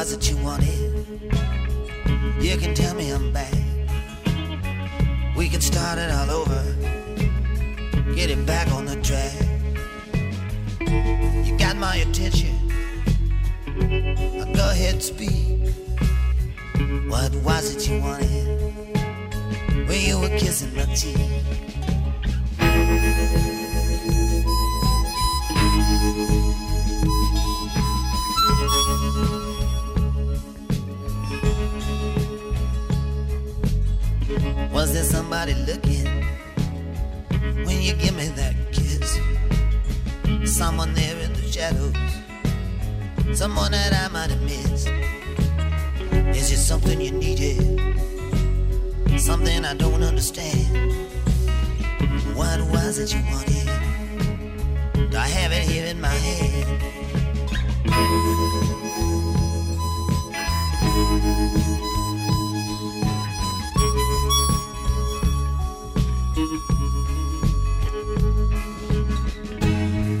[0.00, 1.06] was it you wanted?
[2.40, 3.52] You can tell me I'm back.
[5.36, 6.62] We can start it all over.
[8.14, 9.34] Get it back on the track.
[11.46, 12.56] You got my attention.
[14.38, 15.68] Now Go ahead, speak.
[17.10, 18.46] What was it you wanted?
[19.86, 21.39] When you were kissing my cheek.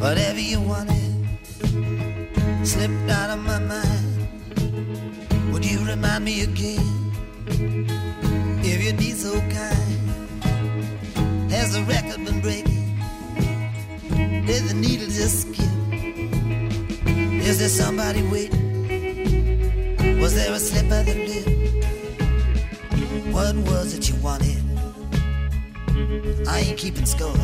[0.00, 1.10] Whatever you wanted
[2.64, 5.52] slipped out of my mind.
[5.52, 7.12] Would you remind me again?
[8.62, 10.00] If you'd be so kind.
[11.50, 12.96] Has the record been breaking?
[14.46, 15.66] Did the needle just skip?
[17.48, 18.60] Is there somebody waiting?
[20.20, 21.46] Was there a slip of the lip?
[23.34, 24.62] What was it you wanted?
[26.46, 27.34] I ain't keeping score.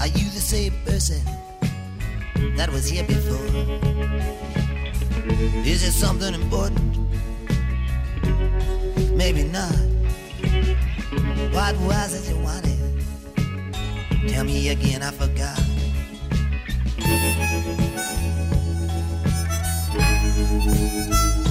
[0.00, 1.20] Are you the same person
[2.56, 3.44] that was here before?
[5.66, 6.96] Is it something important?
[9.14, 9.76] Maybe not.
[11.52, 12.78] What was it you wanted?
[14.28, 15.60] Tell me again, I forgot.
[20.00, 21.49] Whatever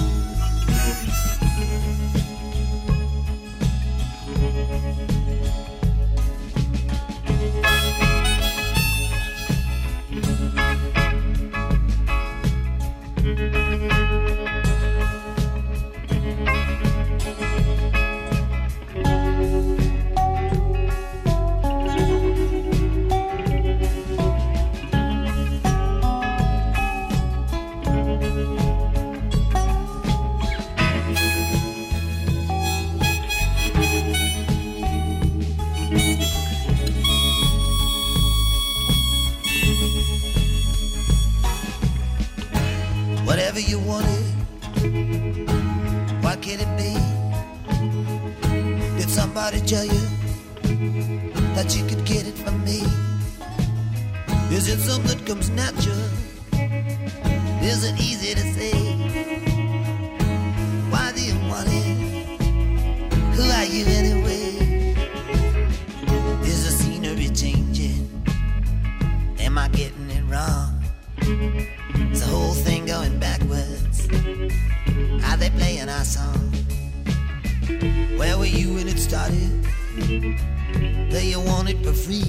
[81.89, 82.23] for free?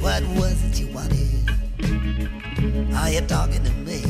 [0.00, 1.28] What was it you wanted?
[2.94, 4.03] Are you talking to me?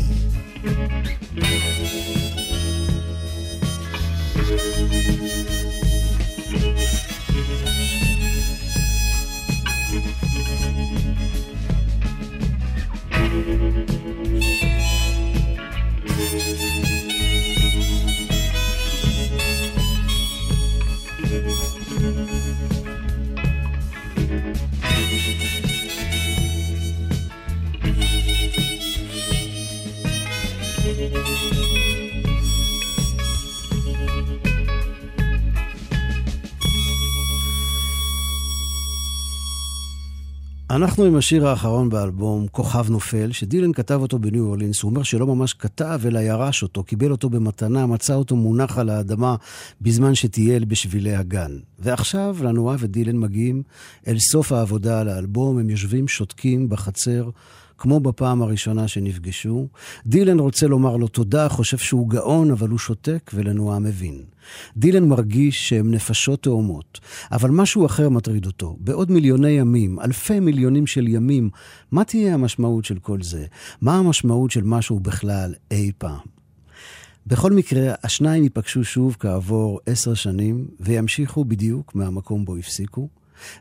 [41.04, 44.82] אנחנו עם השיר האחרון באלבום, כוכב נופל, שדילן כתב אותו בניו אורלינס.
[44.82, 48.90] הוא אומר שלא ממש כתב, אלא ירש אותו, קיבל אותו במתנה, מצא אותו מונח על
[48.90, 49.36] האדמה
[49.80, 51.58] בזמן שטייל בשבילי הגן.
[51.78, 53.62] ועכשיו לנועה ודילן מגיעים
[54.08, 57.30] אל סוף העבודה על האלבום, הם יושבים שותקים בחצר.
[57.78, 59.68] כמו בפעם הראשונה שנפגשו.
[60.06, 64.22] דילן רוצה לומר לו תודה, חושב שהוא גאון, אבל הוא שותק ולנועה מבין.
[64.76, 67.00] דילן מרגיש שהם נפשות תאומות,
[67.32, 68.76] אבל משהו אחר מטריד אותו.
[68.80, 71.50] בעוד מיליוני ימים, אלפי מיליונים של ימים,
[71.92, 73.46] מה תהיה המשמעות של כל זה?
[73.80, 76.34] מה המשמעות של משהו בכלל אי פעם?
[77.26, 83.08] בכל מקרה, השניים ייפגשו שוב כעבור עשר שנים, וימשיכו בדיוק מהמקום בו הפסיקו,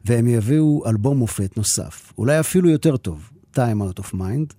[0.05, 4.53] והם יביאו אלבום מופת נוסף, אולי אפילו יותר טוב, Time Out of Mind.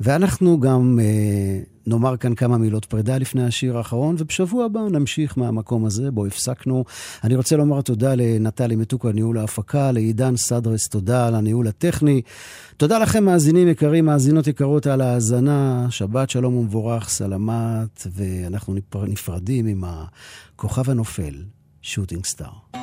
[0.00, 5.84] ואנחנו גם אה, נאמר כאן כמה מילות פרידה לפני השיר האחרון, ובשבוע הבא נמשיך מהמקום
[5.84, 6.84] הזה בו הפסקנו.
[7.24, 12.22] אני רוצה לומר תודה לנטלי מתוקו על ניהול ההפקה, לעידן סדרס, תודה על הניהול הטכני.
[12.76, 15.86] תודה לכם, מאזינים יקרים, מאזינות יקרות, על ההאזנה.
[15.90, 18.74] שבת שלום ומבורך, סלמת, ואנחנו
[19.08, 21.34] נפרדים עם הכוכב הנופל,
[21.82, 22.81] שוטינג סטאר.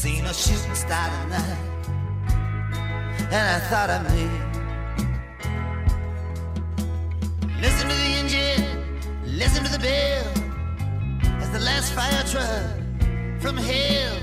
[0.00, 1.58] Seen a shooting star tonight,
[3.36, 4.24] and I thought of me.
[7.60, 8.64] Listen to the engine,
[9.26, 10.24] listen to the bell
[11.42, 12.64] as the last fire truck
[13.42, 14.16] from hell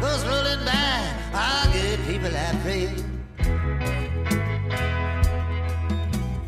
[0.00, 1.12] goes rolling by.
[1.34, 2.88] Our good people, I pray.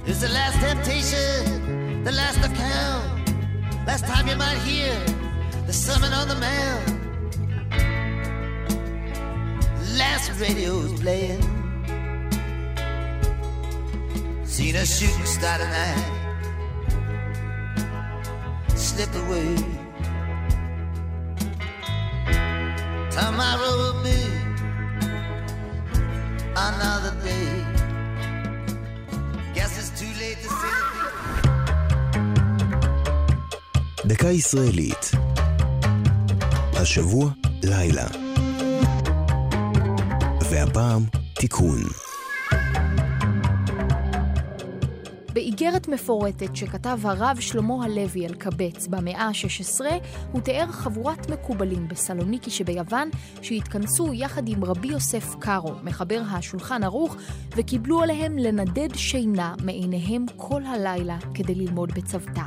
[0.06, 3.86] It's the last temptation, the last account.
[3.86, 4.98] Last time you might hear
[5.66, 6.95] the sermon on the mount.
[10.28, 11.40] Last radio's playing.
[14.44, 16.16] Seen a shooting star tonight
[18.74, 19.54] slip away.
[23.16, 24.20] Tomorrow will be
[26.68, 27.48] another day.
[29.54, 30.76] Guess it's too late to say
[34.04, 35.10] דקה ישראלית.
[36.76, 37.30] השבוע
[37.62, 38.25] לילה.
[40.56, 41.02] והפעם
[41.34, 41.78] תיקון.
[45.32, 49.80] באיגרת מפורטת שכתב הרב שלמה הלוי על קבץ במאה ה-16,
[50.32, 53.10] הוא תיאר חבורת מקובלים בסלוניקי שביוון,
[53.42, 57.16] שהתכנסו יחד עם רבי יוסף קארו, מחבר השולחן ערוך,
[57.56, 62.44] וקיבלו עליהם לנדד שינה מעיניהם כל הלילה כדי ללמוד בצוותא.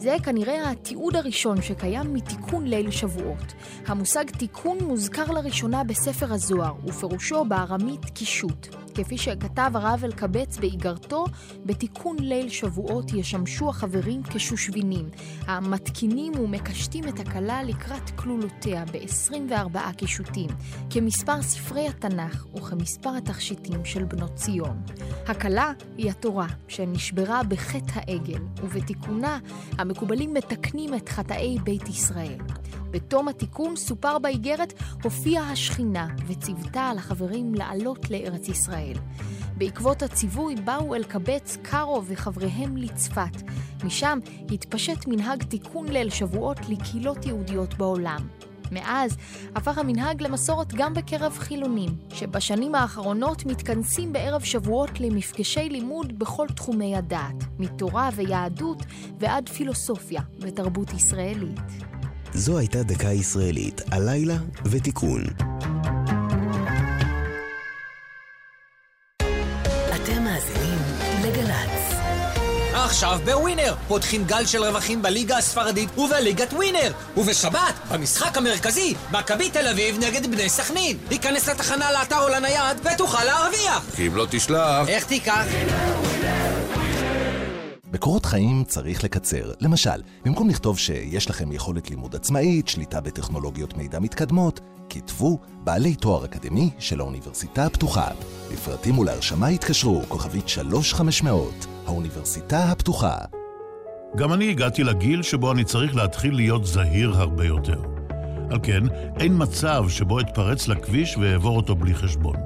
[0.00, 3.54] זה כנראה התיעוד הראשון שקיים מתיקון ליל שבועות.
[3.86, 8.76] המושג תיקון מוזכר לראשונה בספר הזוהר, ופירושו בארמית קישוט.
[8.94, 11.24] כפי שכתב הרב אלקבץ באיגרתו,
[11.66, 15.08] בתיקון ליל שבועות ישמשו החברים כשושבינים,
[15.46, 20.50] המתקינים ומקשטים את הכלה לקראת כלולותיה ב-24 קישוטים,
[20.90, 24.82] כמספר ספרי התנ"ך וכמספר התכשיטים של בנות ציון.
[25.26, 29.38] הכלה היא התורה, שנשברה בחטא העגל, ובתיקונה
[29.86, 32.38] המקובלים מתקנים את חטאי בית ישראל.
[32.90, 34.72] בתום התיקון סופר באיגרת
[35.02, 38.96] הופיעה השכינה וציוותה על החברים לעלות לארץ ישראל.
[39.58, 43.42] בעקבות הציווי באו אלקבץ, קארו וחבריהם לצפת.
[43.84, 44.18] משם
[44.50, 48.28] התפשט מנהג תיקון ליל שבועות לקהילות יהודיות בעולם.
[48.72, 49.16] מאז
[49.54, 56.96] הפך המנהג למסורת גם בקרב חילונים, שבשנים האחרונות מתכנסים בערב שבועות למפגשי לימוד בכל תחומי
[56.96, 58.82] הדעת, מתורה ויהדות
[59.18, 61.60] ועד פילוסופיה ותרבות ישראלית.
[62.34, 65.22] זו הייתה דקה ישראלית, הלילה ותיקון.
[72.96, 76.92] עכשיו בווינר, פותחים גל של רווחים בליגה הספרדית ובליגת ווינר.
[77.16, 80.96] ובשבת, במשחק המרכזי, מכבי תל אביב נגד בני סכנין.
[81.10, 83.84] היכנס לתחנה, לאתר או לנייד ותוכל להרוויח.
[83.96, 84.88] כי אם לא תשלח...
[84.88, 85.44] איך תיקח?
[87.90, 89.52] בקורות חיים צריך לקצר.
[89.60, 96.24] למשל, במקום לכתוב שיש לכם יכולת לימוד עצמאית, שליטה בטכנולוגיות מידע מתקדמות, כתבו בעלי תואר
[96.24, 98.08] אקדמי של האוניברסיטה הפתוחה.
[98.52, 103.16] לפרטים ולהרשמה התקשרו, כוכבית 3500, האוניברסיטה הפתוחה.
[104.16, 107.82] גם אני הגעתי לגיל שבו אני צריך להתחיל להיות זהיר הרבה יותר.
[108.50, 108.82] על כן,
[109.20, 112.36] אין מצב שבו אתפרץ לכביש ואעבור אותו בלי חשבון.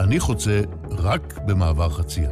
[0.00, 0.60] אני חוצה
[0.90, 2.30] רק במעבר חצייה.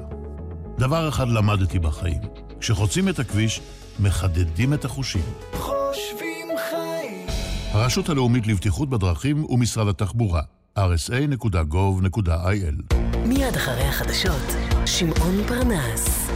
[0.78, 2.20] דבר אחד למדתי בחיים,
[2.60, 3.60] כשחוצים את הכביש,
[4.00, 5.24] מחדדים את החושים.
[5.52, 7.26] חושבים חיים.
[7.72, 10.42] הרשות הלאומית לבטיחות בדרכים ומשרד התחבורה,
[10.78, 12.16] rsa.gov.il
[13.26, 16.30] מיד אחרי החדשות, שמעון פרנס.